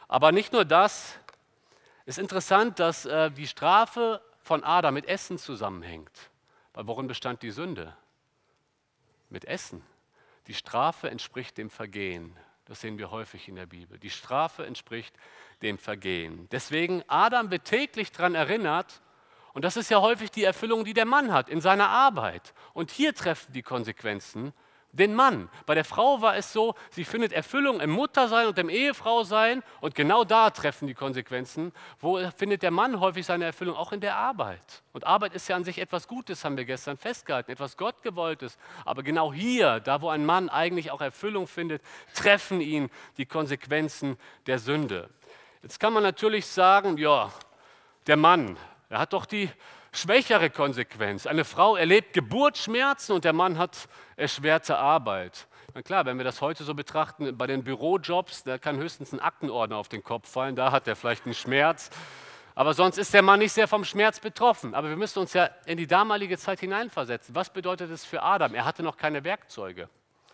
[0.07, 1.19] Aber nicht nur das,
[2.07, 6.31] es ist interessant, dass äh, die Strafe von Adam mit Essen zusammenhängt.
[6.73, 7.97] Weil worin bestand die Sünde?
[9.29, 9.85] Mit Essen.
[10.47, 12.37] Die Strafe entspricht dem Vergehen.
[12.67, 13.99] Das sehen wir häufig in der Bibel.
[13.99, 15.15] Die Strafe entspricht
[15.63, 16.49] dem Vergehen.
[16.51, 19.03] Deswegen, Adam wird täglich daran erinnert,
[19.53, 22.55] und das ist ja häufig die Erfüllung, die der Mann hat in seiner Arbeit.
[22.73, 24.53] Und hier treffen die Konsequenzen
[24.95, 25.49] den Mann.
[25.67, 29.95] Bei der Frau war es so, sie findet Erfüllung im Muttersein und im Ehefrausein und
[29.95, 31.73] genau da treffen die Konsequenzen.
[31.99, 33.77] Wo findet der Mann häufig seine Erfüllung?
[33.77, 34.83] Auch in der Arbeit.
[34.93, 38.57] Und Arbeit ist ja an sich etwas Gutes, haben wir gestern festgehalten, etwas Gottgewolltes.
[38.85, 41.83] Aber genau hier, da wo ein Mann eigentlich auch Erfüllung findet,
[42.15, 45.11] treffen ihn die Konsequenzen der Sünde.
[45.63, 47.33] Jetzt kann man natürlich sagen, ja,
[48.07, 48.57] der Mann,
[48.91, 49.51] er hat doch die
[49.95, 51.27] schwächere Konsequenz.
[51.27, 55.47] Eine Frau erlebt Geburtsschmerzen und der Mann hat erschwerte Arbeit.
[55.75, 59.21] Na klar, wenn wir das heute so betrachten, bei den Bürojobs, da kann höchstens ein
[59.21, 61.91] Aktenordner auf den Kopf fallen, da hat er vielleicht einen Schmerz.
[62.55, 64.75] Aber sonst ist der Mann nicht sehr vom Schmerz betroffen.
[64.75, 67.35] Aber wir müssen uns ja in die damalige Zeit hineinversetzen.
[67.35, 68.55] Was bedeutet es für Adam?
[68.55, 69.89] Er hatte noch keine Werkzeuge.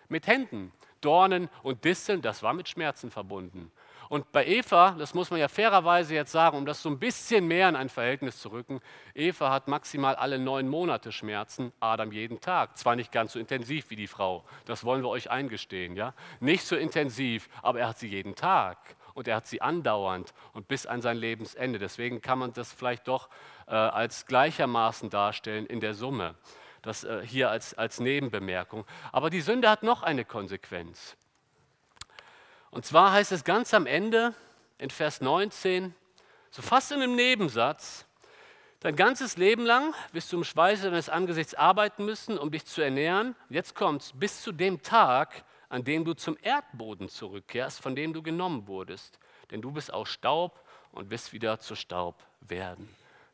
[0.08, 3.72] Mit Händen, Dornen und Disteln, das war mit Schmerzen verbunden.
[4.10, 7.46] Und bei Eva, das muss man ja fairerweise jetzt sagen, um das so ein bisschen
[7.46, 8.80] mehr in ein Verhältnis zu rücken,
[9.14, 12.76] Eva hat maximal alle neun Monate Schmerzen, Adam jeden Tag.
[12.76, 16.12] Zwar nicht ganz so intensiv wie die Frau, das wollen wir euch eingestehen, ja?
[16.40, 18.78] Nicht so intensiv, aber er hat sie jeden Tag
[19.14, 21.78] und er hat sie andauernd und bis an sein Lebensende.
[21.78, 23.28] Deswegen kann man das vielleicht doch
[23.68, 26.34] äh, als gleichermaßen darstellen in der Summe.
[26.82, 28.86] Das äh, hier als, als Nebenbemerkung.
[29.12, 31.16] Aber die Sünde hat noch eine Konsequenz.
[32.70, 34.34] Und zwar heißt es ganz am Ende
[34.78, 35.94] in Vers 19,
[36.50, 38.06] so fast in einem Nebensatz,
[38.80, 42.80] dein ganzes Leben lang wirst du im Schweiße deines Angesichts arbeiten müssen, um dich zu
[42.80, 43.34] ernähren.
[43.48, 48.22] Jetzt kommt's bis zu dem Tag, an dem du zum Erdboden zurückkehrst, von dem du
[48.22, 49.18] genommen wurdest.
[49.50, 52.88] Denn du bist aus Staub und wirst wieder zu Staub werden.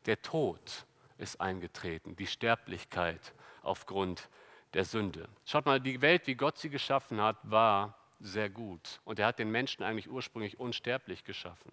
[0.05, 0.85] Der Tod
[1.17, 4.29] ist eingetreten, die Sterblichkeit aufgrund
[4.73, 5.27] der Sünde.
[5.45, 8.99] Schaut mal, die Welt, wie Gott sie geschaffen hat, war sehr gut.
[9.05, 11.71] Und er hat den Menschen eigentlich ursprünglich unsterblich geschaffen.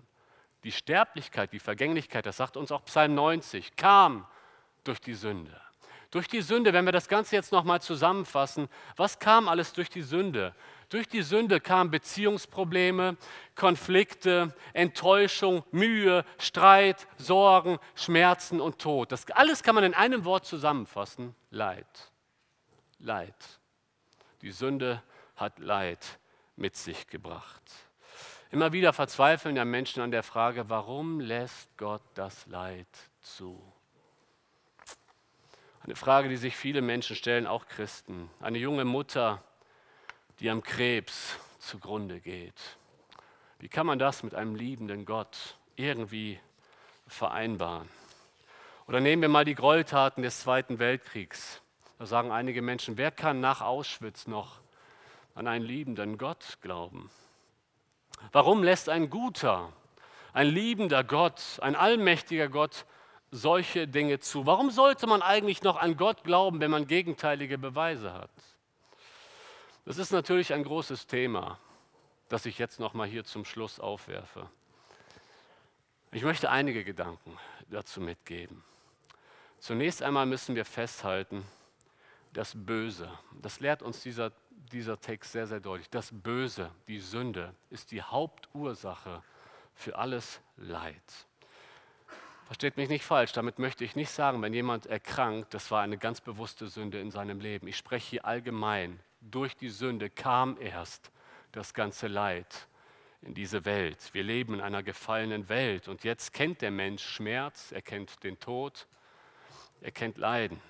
[0.63, 4.27] Die Sterblichkeit, die Vergänglichkeit, das sagt uns auch Psalm 90, kam
[4.83, 5.61] durch die Sünde.
[6.11, 10.03] Durch die Sünde, wenn wir das Ganze jetzt nochmal zusammenfassen, was kam alles durch die
[10.03, 10.55] Sünde?
[10.89, 13.17] Durch die Sünde kamen Beziehungsprobleme,
[13.57, 19.11] Konflikte, Enttäuschung, Mühe, Streit, Sorgen, Schmerzen und Tod.
[19.11, 21.35] Das alles kann man in einem Wort zusammenfassen.
[21.51, 22.13] Leid.
[23.01, 23.35] Leid.
[24.41, 25.03] Die Sünde
[25.37, 26.21] hat Leid
[26.57, 27.63] mit sich gebracht.
[28.51, 32.87] Immer wieder verzweifeln ja Menschen an der Frage, warum lässt Gott das Leid
[33.21, 33.61] zu?
[35.83, 38.31] Eine Frage, die sich viele Menschen stellen, auch Christen.
[38.41, 39.43] Eine junge Mutter,
[40.41, 42.79] die am Krebs zugrunde geht.
[43.59, 46.39] Wie kann man das mit einem liebenden Gott irgendwie
[47.07, 47.89] vereinbaren?
[48.87, 51.61] Oder nehmen wir mal die Gräueltaten des Zweiten Weltkriegs.
[51.99, 54.61] Da sagen einige Menschen, wer kann nach Auschwitz noch
[55.35, 57.11] an einen liebenden Gott glauben?
[58.33, 59.73] Warum lässt ein guter,
[60.33, 62.87] ein liebender Gott, ein allmächtiger Gott
[63.31, 64.47] solche Dinge zu?
[64.47, 68.31] Warum sollte man eigentlich noch an Gott glauben, wenn man gegenteilige Beweise hat?
[69.85, 71.59] Das ist natürlich ein großes Thema,
[72.29, 74.49] das ich jetzt noch mal hier zum Schluss aufwerfe.
[76.13, 77.37] Ich möchte einige Gedanken
[77.69, 78.63] dazu mitgeben.
[79.59, 81.45] Zunächst einmal müssen wir festhalten,
[82.35, 83.11] das Böse,
[83.41, 84.33] das lehrt uns dieser
[84.73, 85.89] dieser Text sehr, sehr deutlich.
[85.91, 89.23] Das Böse, die Sünde, ist die Hauptursache
[89.75, 91.27] für alles Leid.
[92.47, 95.97] Versteht mich nicht falsch, damit möchte ich nicht sagen, wenn jemand erkrankt, das war eine
[95.97, 97.67] ganz bewusste Sünde in seinem Leben.
[97.67, 99.01] Ich spreche hier allgemein.
[99.21, 101.11] Durch die Sünde kam erst
[101.53, 102.69] das ganze Leid
[103.23, 104.13] in diese Welt.
[104.13, 108.39] Wir leben in einer gefallenen Welt und jetzt kennt der Mensch Schmerz, er kennt den
[108.39, 108.87] Tod,
[109.81, 110.61] er kennt Leiden.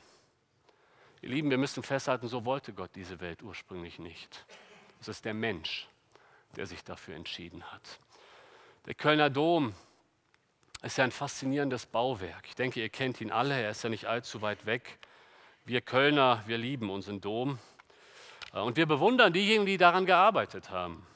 [1.24, 4.44] Ihr Lieben, wir müssen festhalten, so wollte Gott diese Welt ursprünglich nicht.
[5.00, 5.88] Es ist der Mensch,
[6.54, 7.98] der sich dafür entschieden hat.
[8.84, 9.74] Der Kölner Dom
[10.82, 12.44] ist ja ein faszinierendes Bauwerk.
[12.46, 14.98] Ich denke, ihr kennt ihn alle, er ist ja nicht allzu weit weg.
[15.64, 17.58] Wir Kölner, wir lieben unseren Dom
[18.52, 21.06] und wir bewundern diejenigen, die daran gearbeitet haben.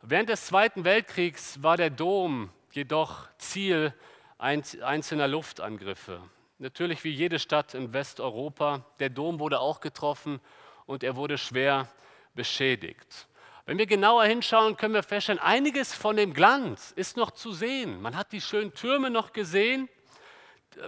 [0.00, 3.92] Während des Zweiten Weltkriegs war der Dom jedoch Ziel
[4.38, 6.22] einzelner Luftangriffe.
[6.58, 8.84] Natürlich wie jede Stadt in Westeuropa.
[8.98, 10.40] Der Dom wurde auch getroffen
[10.86, 11.88] und er wurde schwer
[12.34, 13.28] beschädigt.
[13.64, 18.00] Wenn wir genauer hinschauen, können wir feststellen, einiges von dem Glanz ist noch zu sehen.
[18.02, 19.88] Man hat die schönen Türme noch gesehen,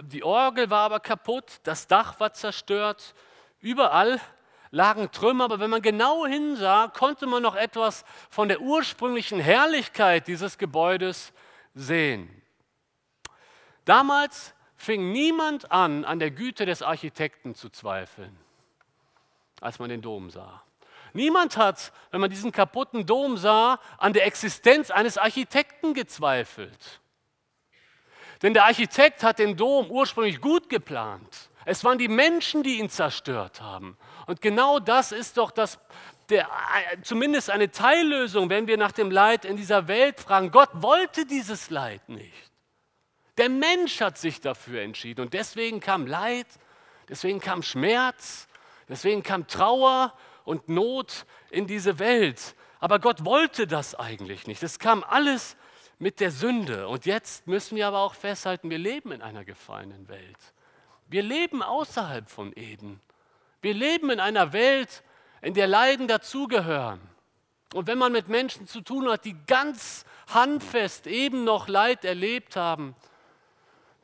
[0.01, 3.13] die Orgel war aber kaputt, das Dach war zerstört,
[3.59, 4.19] überall
[4.71, 10.27] lagen Trümmer, aber wenn man genau hinsah, konnte man noch etwas von der ursprünglichen Herrlichkeit
[10.27, 11.33] dieses Gebäudes
[11.75, 12.41] sehen.
[13.85, 18.35] Damals fing niemand an, an der Güte des Architekten zu zweifeln,
[19.61, 20.61] als man den Dom sah.
[21.13, 26.99] Niemand hat, wenn man diesen kaputten Dom sah, an der Existenz eines Architekten gezweifelt.
[28.41, 31.49] Denn der Architekt hat den Dom ursprünglich gut geplant.
[31.63, 33.97] Es waren die Menschen, die ihn zerstört haben.
[34.27, 35.79] Und genau das ist doch das,
[36.29, 36.47] der,
[37.01, 40.51] zumindest eine Teillösung, wenn wir nach dem Leid in dieser Welt fragen.
[40.51, 42.44] Gott wollte dieses Leid nicht.
[43.37, 45.21] Der Mensch hat sich dafür entschieden.
[45.21, 46.47] Und deswegen kam Leid,
[47.09, 48.47] deswegen kam Schmerz,
[48.87, 50.13] deswegen kam Trauer
[50.45, 52.55] und Not in diese Welt.
[52.79, 54.63] Aber Gott wollte das eigentlich nicht.
[54.63, 55.57] Es kam alles
[55.99, 56.87] mit der Sünde.
[56.87, 60.37] Und jetzt müssen wir aber auch festhalten, wir leben in einer gefallenen Welt.
[61.07, 62.99] Wir leben außerhalb von Eden.
[63.61, 65.03] Wir leben in einer Welt,
[65.41, 66.99] in der Leiden dazugehören.
[67.73, 72.55] Und wenn man mit Menschen zu tun hat, die ganz handfest eben noch Leid erlebt
[72.55, 72.95] haben,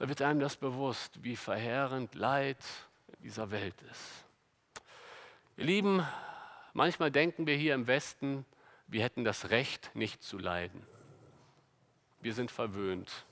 [0.01, 2.57] da wird einem das bewusst, wie verheerend Leid
[3.07, 4.25] in dieser Welt ist.
[5.57, 6.05] Ihr Lieben,
[6.73, 8.45] Manchmal denken wir hier im Westen,
[8.87, 10.85] wir hätten das Recht, nicht zu leiden.
[12.21, 13.25] Wir sind verwöhnt,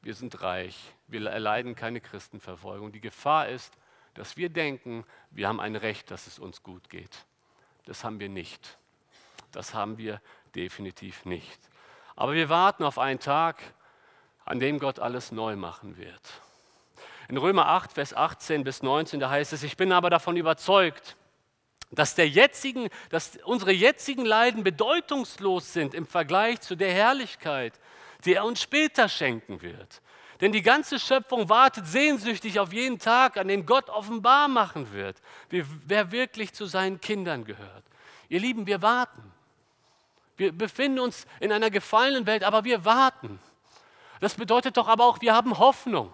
[0.00, 2.92] wir sind reich, wir erleiden keine Christenverfolgung.
[2.92, 3.76] Die Gefahr ist,
[4.14, 7.26] dass wir denken, wir haben ein Recht, dass es uns gut geht.
[7.84, 8.78] Das haben wir nicht.
[9.50, 10.20] Das haben wir
[10.54, 11.60] definitiv nicht.
[12.14, 13.60] Aber wir warten auf einen Tag,
[14.44, 16.20] an dem Gott alles neu machen wird.
[17.28, 21.16] In Römer 8, Vers 18 bis 19, da heißt es, ich bin aber davon überzeugt,
[21.90, 27.74] dass, der jetzigen, dass unsere jetzigen Leiden bedeutungslos sind im Vergleich zu der Herrlichkeit,
[28.24, 30.00] die er uns später schenken wird.
[30.40, 35.16] Denn die ganze Schöpfung wartet sehnsüchtig auf jeden Tag, an dem Gott offenbar machen wird,
[35.50, 37.84] wer wirklich zu seinen Kindern gehört.
[38.28, 39.22] Ihr Lieben, wir warten.
[40.36, 43.38] Wir befinden uns in einer gefallenen Welt, aber wir warten.
[44.22, 46.12] Das bedeutet doch aber auch, wir haben Hoffnung.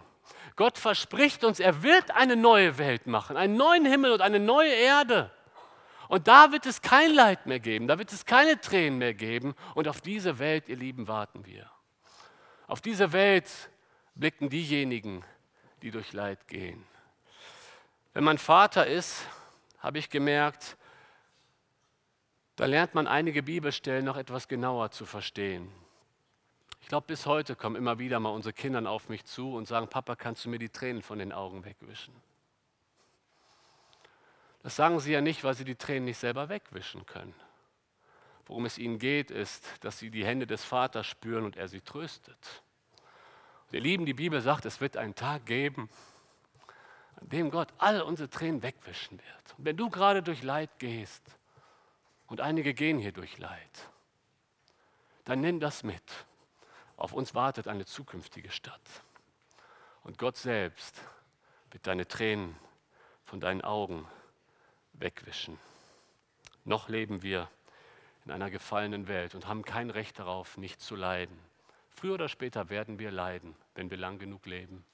[0.56, 4.72] Gott verspricht uns, er wird eine neue Welt machen, einen neuen Himmel und eine neue
[4.72, 5.30] Erde.
[6.09, 9.54] Und da wird es kein Leid mehr geben, da wird es keine Tränen mehr geben.
[9.74, 11.70] Und auf diese Welt, ihr Lieben, warten wir.
[12.66, 13.50] Auf diese Welt
[14.14, 15.22] blicken diejenigen,
[15.82, 16.86] die durch Leid gehen.
[18.14, 19.26] Wenn man Vater ist,
[19.80, 20.78] habe ich gemerkt,
[22.56, 25.70] da lernt man einige Bibelstellen noch etwas genauer zu verstehen.
[26.80, 29.88] Ich glaube, bis heute kommen immer wieder mal unsere Kinder auf mich zu und sagen,
[29.88, 32.14] Papa, kannst du mir die Tränen von den Augen wegwischen?
[34.62, 37.34] Das sagen sie ja nicht, weil sie die Tränen nicht selber wegwischen können.
[38.46, 41.80] Worum es ihnen geht, ist, dass sie die Hände des Vaters spüren und er sie
[41.80, 42.62] tröstet.
[43.70, 45.90] Wir lieben, die Bibel sagt, es wird einen Tag geben,
[47.20, 49.58] an dem Gott all unsere Tränen wegwischen wird.
[49.58, 51.22] Und wenn du gerade durch Leid gehst,
[52.28, 53.90] und einige gehen hier durch Leid,
[55.24, 56.02] dann nimm das mit.
[56.99, 58.82] Auf uns wartet eine zukünftige Stadt.
[60.03, 61.01] Und Gott selbst
[61.70, 62.57] wird deine Tränen
[63.24, 64.07] von deinen Augen
[64.94, 65.59] wegwischen.
[66.64, 67.49] Noch leben wir
[68.24, 71.38] in einer gefallenen Welt und haben kein Recht darauf, nicht zu leiden.
[71.90, 74.84] Früher oder später werden wir leiden, wenn wir lang genug leben.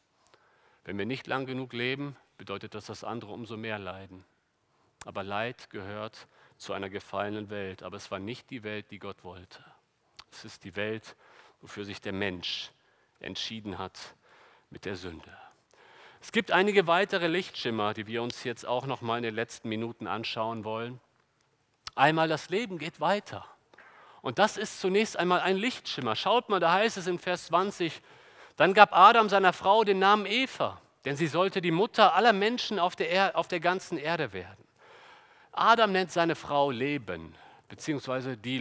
[0.84, 4.26] Wenn wir nicht lang genug leben, bedeutet das, dass andere umso mehr leiden.
[5.06, 6.28] Aber Leid gehört
[6.58, 7.82] zu einer gefallenen Welt.
[7.82, 9.64] Aber es war nicht die Welt, die Gott wollte.
[10.30, 11.16] Es ist die Welt,
[11.64, 12.70] wofür sich der Mensch
[13.20, 13.98] entschieden hat
[14.68, 15.34] mit der Sünde.
[16.20, 19.70] Es gibt einige weitere Lichtschimmer, die wir uns jetzt auch noch mal in den letzten
[19.70, 21.00] Minuten anschauen wollen.
[21.94, 23.46] Einmal das Leben geht weiter.
[24.20, 26.16] Und das ist zunächst einmal ein Lichtschimmer.
[26.16, 28.02] Schaut mal, da heißt es in Vers 20,
[28.56, 32.78] dann gab Adam seiner Frau den Namen Eva, denn sie sollte die Mutter aller Menschen
[32.78, 34.64] auf der, er auf der ganzen Erde werden.
[35.52, 37.34] Adam nennt seine Frau Leben,
[37.68, 38.58] beziehungsweise die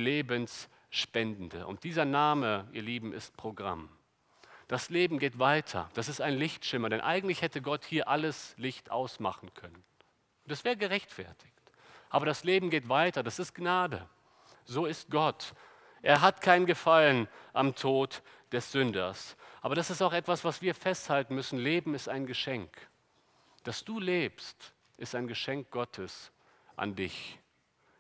[0.94, 1.66] Lebensspendende.
[1.66, 3.89] Und dieser Name, ihr Lieben, ist Programm.
[4.68, 5.89] Das Leben geht weiter.
[5.96, 9.84] Das ist ein Lichtschimmer, denn eigentlich hätte Gott hier alles Licht ausmachen können.
[10.46, 11.52] Das wäre gerechtfertigt.
[12.10, 13.24] Aber das Leben geht weiter.
[13.24, 14.08] Das ist Gnade.
[14.66, 15.54] So ist Gott.
[16.04, 18.22] Er hat keinen Gefallen am Tod
[18.52, 19.36] des Sünders.
[19.62, 21.58] Aber das ist auch etwas, was wir festhalten müssen.
[21.58, 22.70] Leben ist ein Geschenk.
[23.64, 26.32] Dass du lebst, ist ein Geschenk Gottes
[26.76, 27.39] an dich.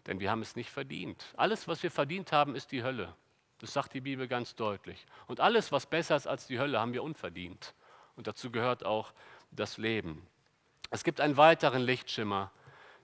[0.07, 1.25] Denn wir haben es nicht verdient.
[1.37, 3.15] Alles, was wir verdient haben, ist die Hölle.
[3.59, 5.05] Das sagt die Bibel ganz deutlich.
[5.27, 7.73] Und alles, was besser ist als die Hölle, haben wir unverdient.
[8.15, 9.13] Und dazu gehört auch
[9.51, 10.27] das Leben.
[10.89, 12.51] Es gibt einen weiteren Lichtschimmer.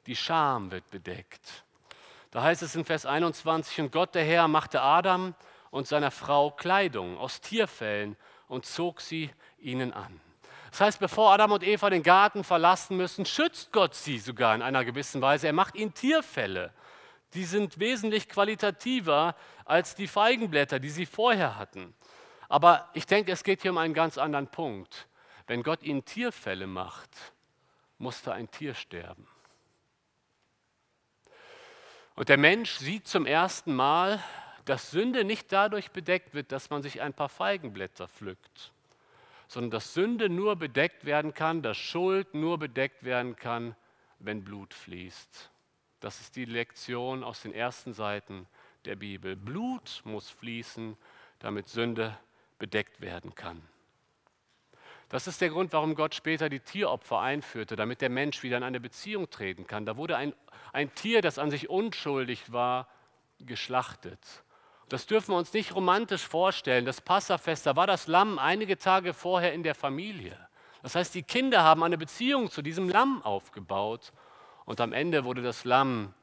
[0.05, 1.63] Die Scham wird bedeckt.
[2.31, 5.33] Da heißt es in Vers 21, und Gott der Herr machte Adam
[5.71, 8.15] und seiner Frau Kleidung aus Tierfällen
[8.47, 10.19] und zog sie ihnen an.
[10.71, 14.61] Das heißt, bevor Adam und Eva den Garten verlassen müssen, schützt Gott sie sogar in
[14.61, 15.47] einer gewissen Weise.
[15.47, 16.71] Er macht ihnen Tierfälle.
[17.33, 21.93] Die sind wesentlich qualitativer als die Feigenblätter, die sie vorher hatten.
[22.47, 25.07] Aber ich denke, es geht hier um einen ganz anderen Punkt.
[25.45, 27.09] Wenn Gott ihnen Tierfälle macht,
[27.99, 29.27] musste ein Tier sterben.
[32.15, 34.21] Und der Mensch sieht zum ersten Mal,
[34.65, 38.73] dass Sünde nicht dadurch bedeckt wird, dass man sich ein paar Feigenblätter pflückt,
[39.47, 43.75] sondern dass Sünde nur bedeckt werden kann, dass Schuld nur bedeckt werden kann,
[44.19, 45.49] wenn Blut fließt.
[45.99, 48.47] Das ist die Lektion aus den ersten Seiten
[48.85, 49.35] der Bibel.
[49.35, 50.97] Blut muss fließen,
[51.39, 52.17] damit Sünde
[52.57, 53.61] bedeckt werden kann.
[55.09, 58.63] Das ist der Grund, warum Gott später die Tieropfer einführte, damit der Mensch wieder in
[58.63, 59.85] eine Beziehung treten kann.
[59.85, 60.33] Da wurde ein,
[60.71, 62.87] ein Tier, das an sich unschuldig war,
[63.39, 64.19] geschlachtet.
[64.87, 66.85] Das dürfen wir uns nicht romantisch vorstellen.
[66.85, 70.37] Das Passafest, da war das Lamm einige Tage vorher in der Familie.
[70.83, 74.13] Das heißt, die Kinder haben eine Beziehung zu diesem Lamm aufgebaut
[74.69, 76.13] und am Ende wurde das Lamm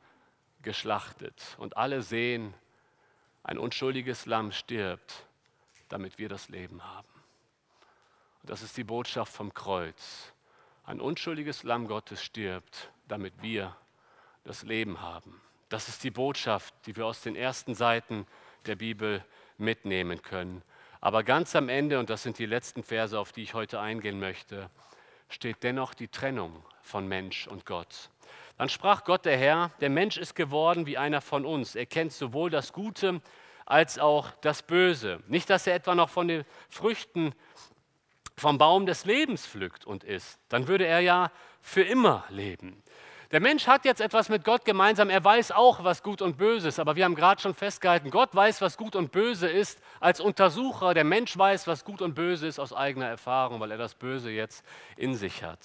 [0.62, 2.54] geschlachtet und alle sehen,
[3.42, 5.26] ein unschuldiges Lamm stirbt,
[5.88, 7.08] damit wir das Leben haben.
[8.42, 10.32] Und das ist die Botschaft vom Kreuz.
[10.84, 13.76] Ein unschuldiges Lamm Gottes stirbt, damit wir
[14.44, 15.40] das Leben haben.
[15.68, 18.28] Das ist die Botschaft, die wir aus den ersten Seiten
[18.66, 19.24] der Bibel
[19.58, 20.62] mitnehmen können.
[21.00, 24.20] Aber ganz am Ende, und das sind die letzten Verse, auf die ich heute eingehen
[24.20, 24.70] möchte,
[25.28, 28.08] steht dennoch die Trennung von Mensch und Gott.
[28.58, 31.74] Dann sprach Gott der Herr, der Mensch ist geworden wie einer von uns.
[31.74, 33.20] Er kennt sowohl das Gute
[33.66, 35.20] als auch das Böse.
[35.26, 37.34] Nicht, dass er etwa noch von den Früchten
[38.36, 40.38] vom Baum des Lebens pflückt und isst.
[40.48, 41.30] Dann würde er ja
[41.60, 42.82] für immer leben.
[43.32, 45.10] Der Mensch hat jetzt etwas mit Gott gemeinsam.
[45.10, 46.78] Er weiß auch, was gut und böse ist.
[46.78, 50.94] Aber wir haben gerade schon festgehalten, Gott weiß, was gut und böse ist als Untersucher.
[50.94, 54.30] Der Mensch weiß, was gut und böse ist aus eigener Erfahrung, weil er das Böse
[54.30, 54.64] jetzt
[54.96, 55.58] in sich hat.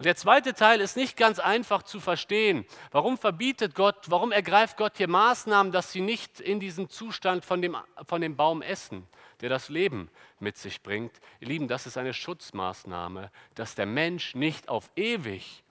[0.00, 2.64] Und der zweite Teil ist nicht ganz einfach zu verstehen.
[2.90, 7.60] Warum verbietet Gott, warum ergreift Gott hier Maßnahmen, dass sie nicht in diesen Zustand von
[7.60, 7.76] dem,
[8.06, 9.06] von dem Baum essen,
[9.42, 11.20] der das Leben mit sich bringt?
[11.40, 15.62] Ihr Lieben, das ist eine Schutzmaßnahme, dass der Mensch nicht auf ewig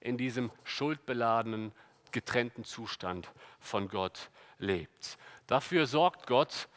[0.00, 1.72] in diesem schuldbeladenen,
[2.12, 4.28] getrennten Zustand von Gott
[4.58, 5.16] lebt.
[5.46, 6.68] Dafür sorgt Gott,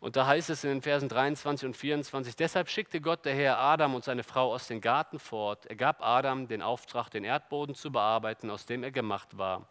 [0.00, 3.58] und da heißt es in den Versen 23 und 24, deshalb schickte Gott der Herr
[3.58, 5.66] Adam und seine Frau aus dem Garten fort.
[5.66, 9.68] Er gab Adam den Auftrag, den Erdboden zu bearbeiten, aus dem er gemacht war.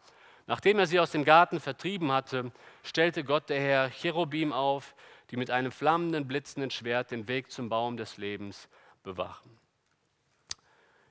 [0.47, 2.51] Nachdem er sie aus dem Garten vertrieben hatte,
[2.83, 4.95] stellte Gott der Herr Cherubim auf,
[5.29, 8.69] die mit einem flammenden, blitzenden Schwert den Weg zum Baum des Lebens
[9.03, 9.57] bewachen.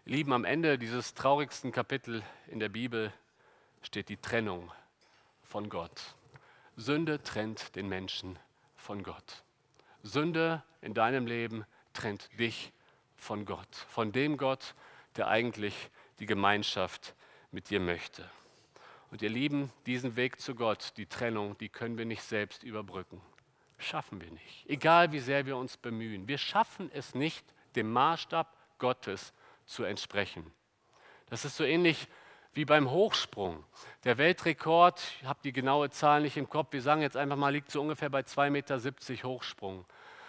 [0.07, 3.13] Lieben, am Ende dieses traurigsten Kapitel in der Bibel
[3.83, 4.71] steht die Trennung
[5.43, 6.15] von Gott.
[6.77, 8.39] Sünde trennt den Menschen
[8.87, 9.43] von Gott.
[10.05, 12.73] Sünde in deinem Leben trennt dich
[13.17, 14.77] von Gott, von dem Gott,
[15.17, 17.17] der eigentlich die Gemeinschaft
[17.51, 18.31] mit dir möchte.
[19.11, 23.21] Und ihr Lieben, diesen Weg zu Gott, die Trennung, die können wir nicht selbst überbrücken.
[23.79, 24.65] Schaffen wir nicht.
[24.69, 26.29] Egal wie sehr wir uns bemühen.
[26.29, 29.33] Wir schaffen es nicht, dem Maßstab Gottes
[29.65, 30.53] zu entsprechen.
[31.29, 32.07] Das ist so ähnlich
[32.57, 33.63] wie beim Hochsprung.
[34.05, 37.51] Der Weltrekord, ich habe die genaue Zahl nicht im Kopf, wir sagen jetzt einfach mal,
[37.51, 39.85] liegt so ungefähr bei 2,70 Meter Hochsprung.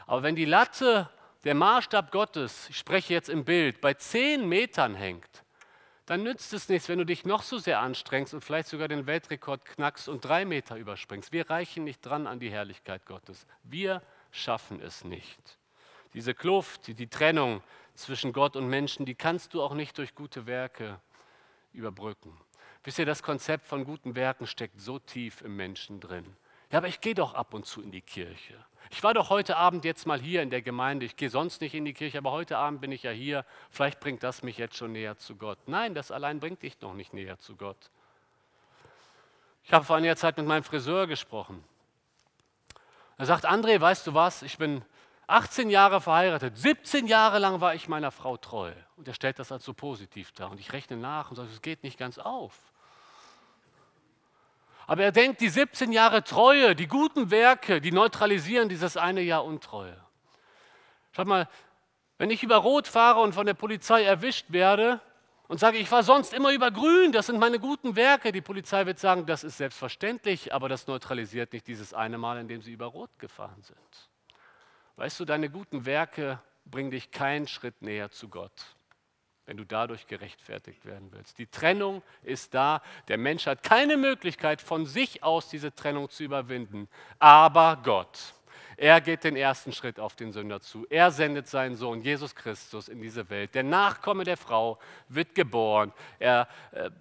[0.05, 1.09] Aber wenn die Latte,
[1.45, 5.43] der Maßstab Gottes, ich spreche jetzt im Bild, bei 10 Metern hängt,
[6.05, 9.07] dann nützt es nichts, wenn du dich noch so sehr anstrengst und vielleicht sogar den
[9.07, 11.32] Weltrekord knackst und drei Meter überspringst.
[11.32, 13.47] Wir reichen nicht dran an die Herrlichkeit Gottes.
[13.63, 14.01] Wir
[14.32, 15.59] schaffen es nicht.
[16.13, 17.61] Diese Kluft, die Trennung
[17.93, 20.99] zwischen Gott und Menschen, die kannst du auch nicht durch gute Werke
[21.74, 22.38] überbrücken.
[22.84, 26.26] Wisst ihr, das Konzept von guten Werken steckt so tief im Menschen drin.
[26.72, 28.53] Ja, aber ich gehe doch ab und zu in die Kirche.
[28.89, 31.05] Ich war doch heute Abend jetzt mal hier in der Gemeinde.
[31.05, 33.45] Ich gehe sonst nicht in die Kirche, aber heute Abend bin ich ja hier.
[33.70, 35.59] Vielleicht bringt das mich jetzt schon näher zu Gott.
[35.68, 37.91] Nein, das allein bringt dich noch nicht näher zu Gott.
[39.63, 41.63] Ich habe vor einiger Zeit mit meinem Friseur gesprochen.
[43.18, 44.86] Er sagt, André, weißt du was, ich bin
[45.28, 48.71] 18 Jahre verheiratet, 17 Jahre lang war ich meiner Frau treu.
[48.95, 50.49] Und er stellt das als so positiv dar.
[50.49, 52.53] Und ich rechne nach und sage, es geht nicht ganz auf.
[54.88, 59.43] Aber er denkt, die 17 Jahre Treue, die guten Werke, die neutralisieren dieses eine Jahr
[59.43, 59.97] Untreue.
[61.11, 61.49] Schaut mal,
[62.17, 65.01] wenn ich über Rot fahre und von der Polizei erwischt werde
[65.49, 68.86] und sage, ich war sonst immer über Grün, das sind meine guten Werke, die Polizei
[68.86, 72.71] wird sagen, das ist selbstverständlich, aber das neutralisiert nicht dieses eine Mal, in dem sie
[72.71, 74.09] über Rot gefahren sind.
[74.98, 78.78] Weißt du, deine guten Werke bringen dich keinen Schritt näher zu Gott
[79.48, 81.39] wenn du dadurch gerechtfertigt werden willst.
[81.39, 82.82] Die Trennung ist da.
[83.08, 86.89] Der Mensch hat keine Möglichkeit, von sich aus diese Trennung zu überwinden.
[87.18, 88.34] Aber Gott,
[88.76, 90.86] er geht den ersten Schritt auf den Sünder zu.
[90.89, 93.56] Er sendet seinen Sohn Jesus Christus in diese Welt.
[93.56, 95.93] Der Nachkomme der Frau wird geboren.
[96.20, 96.91] Er äh,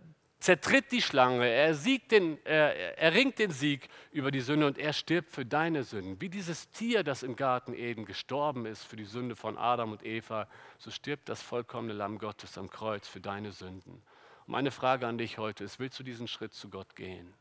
[0.47, 4.79] zertritt die Schlange, er, siegt den, er, er ringt den Sieg über die Sünde und
[4.79, 6.21] er stirbt für deine Sünden.
[6.21, 10.07] Wie dieses Tier, das im Garten Eden gestorben ist für die Sünde von Adam und
[10.07, 10.47] Eva,
[10.79, 13.95] so stirbt das vollkommene Lamm Gottes am Kreuz für deine Sünden.
[13.95, 17.35] Und meine Frage an dich heute ist, willst du diesen Schritt zu Gott gehen?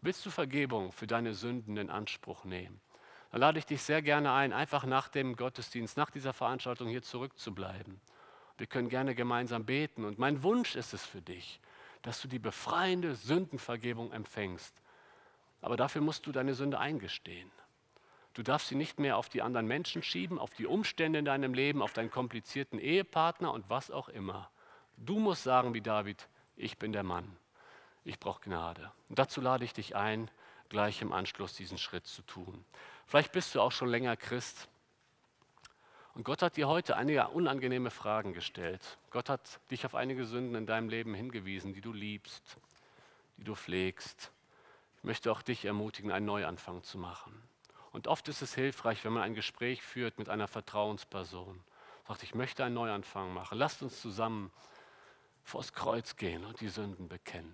[0.00, 2.80] Willst du Vergebung für deine Sünden in Anspruch nehmen?
[3.32, 7.02] Dann lade ich dich sehr gerne ein, einfach nach dem Gottesdienst, nach dieser Veranstaltung hier
[7.02, 8.00] zurückzubleiben.
[8.56, 11.58] Wir können gerne gemeinsam beten und mein Wunsch ist es für dich,
[12.04, 14.74] dass du die befreiende Sündenvergebung empfängst.
[15.62, 17.50] Aber dafür musst du deine Sünde eingestehen.
[18.34, 21.54] Du darfst sie nicht mehr auf die anderen Menschen schieben, auf die Umstände in deinem
[21.54, 24.50] Leben, auf deinen komplizierten Ehepartner und was auch immer.
[24.98, 27.36] Du musst sagen wie David, ich bin der Mann,
[28.04, 28.92] ich brauche Gnade.
[29.08, 30.30] Und dazu lade ich dich ein,
[30.68, 32.66] gleich im Anschluss diesen Schritt zu tun.
[33.06, 34.68] Vielleicht bist du auch schon länger Christ
[36.14, 38.98] und Gott hat dir heute einige unangenehme Fragen gestellt.
[39.10, 42.56] Gott hat dich auf einige Sünden in deinem Leben hingewiesen, die du liebst,
[43.36, 44.30] die du pflegst.
[44.98, 47.34] Ich möchte auch dich ermutigen, einen Neuanfang zu machen.
[47.90, 51.60] Und oft ist es hilfreich, wenn man ein Gespräch führt mit einer Vertrauensperson.
[52.06, 53.58] Sagt, ich möchte einen Neuanfang machen.
[53.58, 54.52] Lasst uns zusammen
[55.42, 57.52] vors Kreuz gehen und die Sünden bekennen.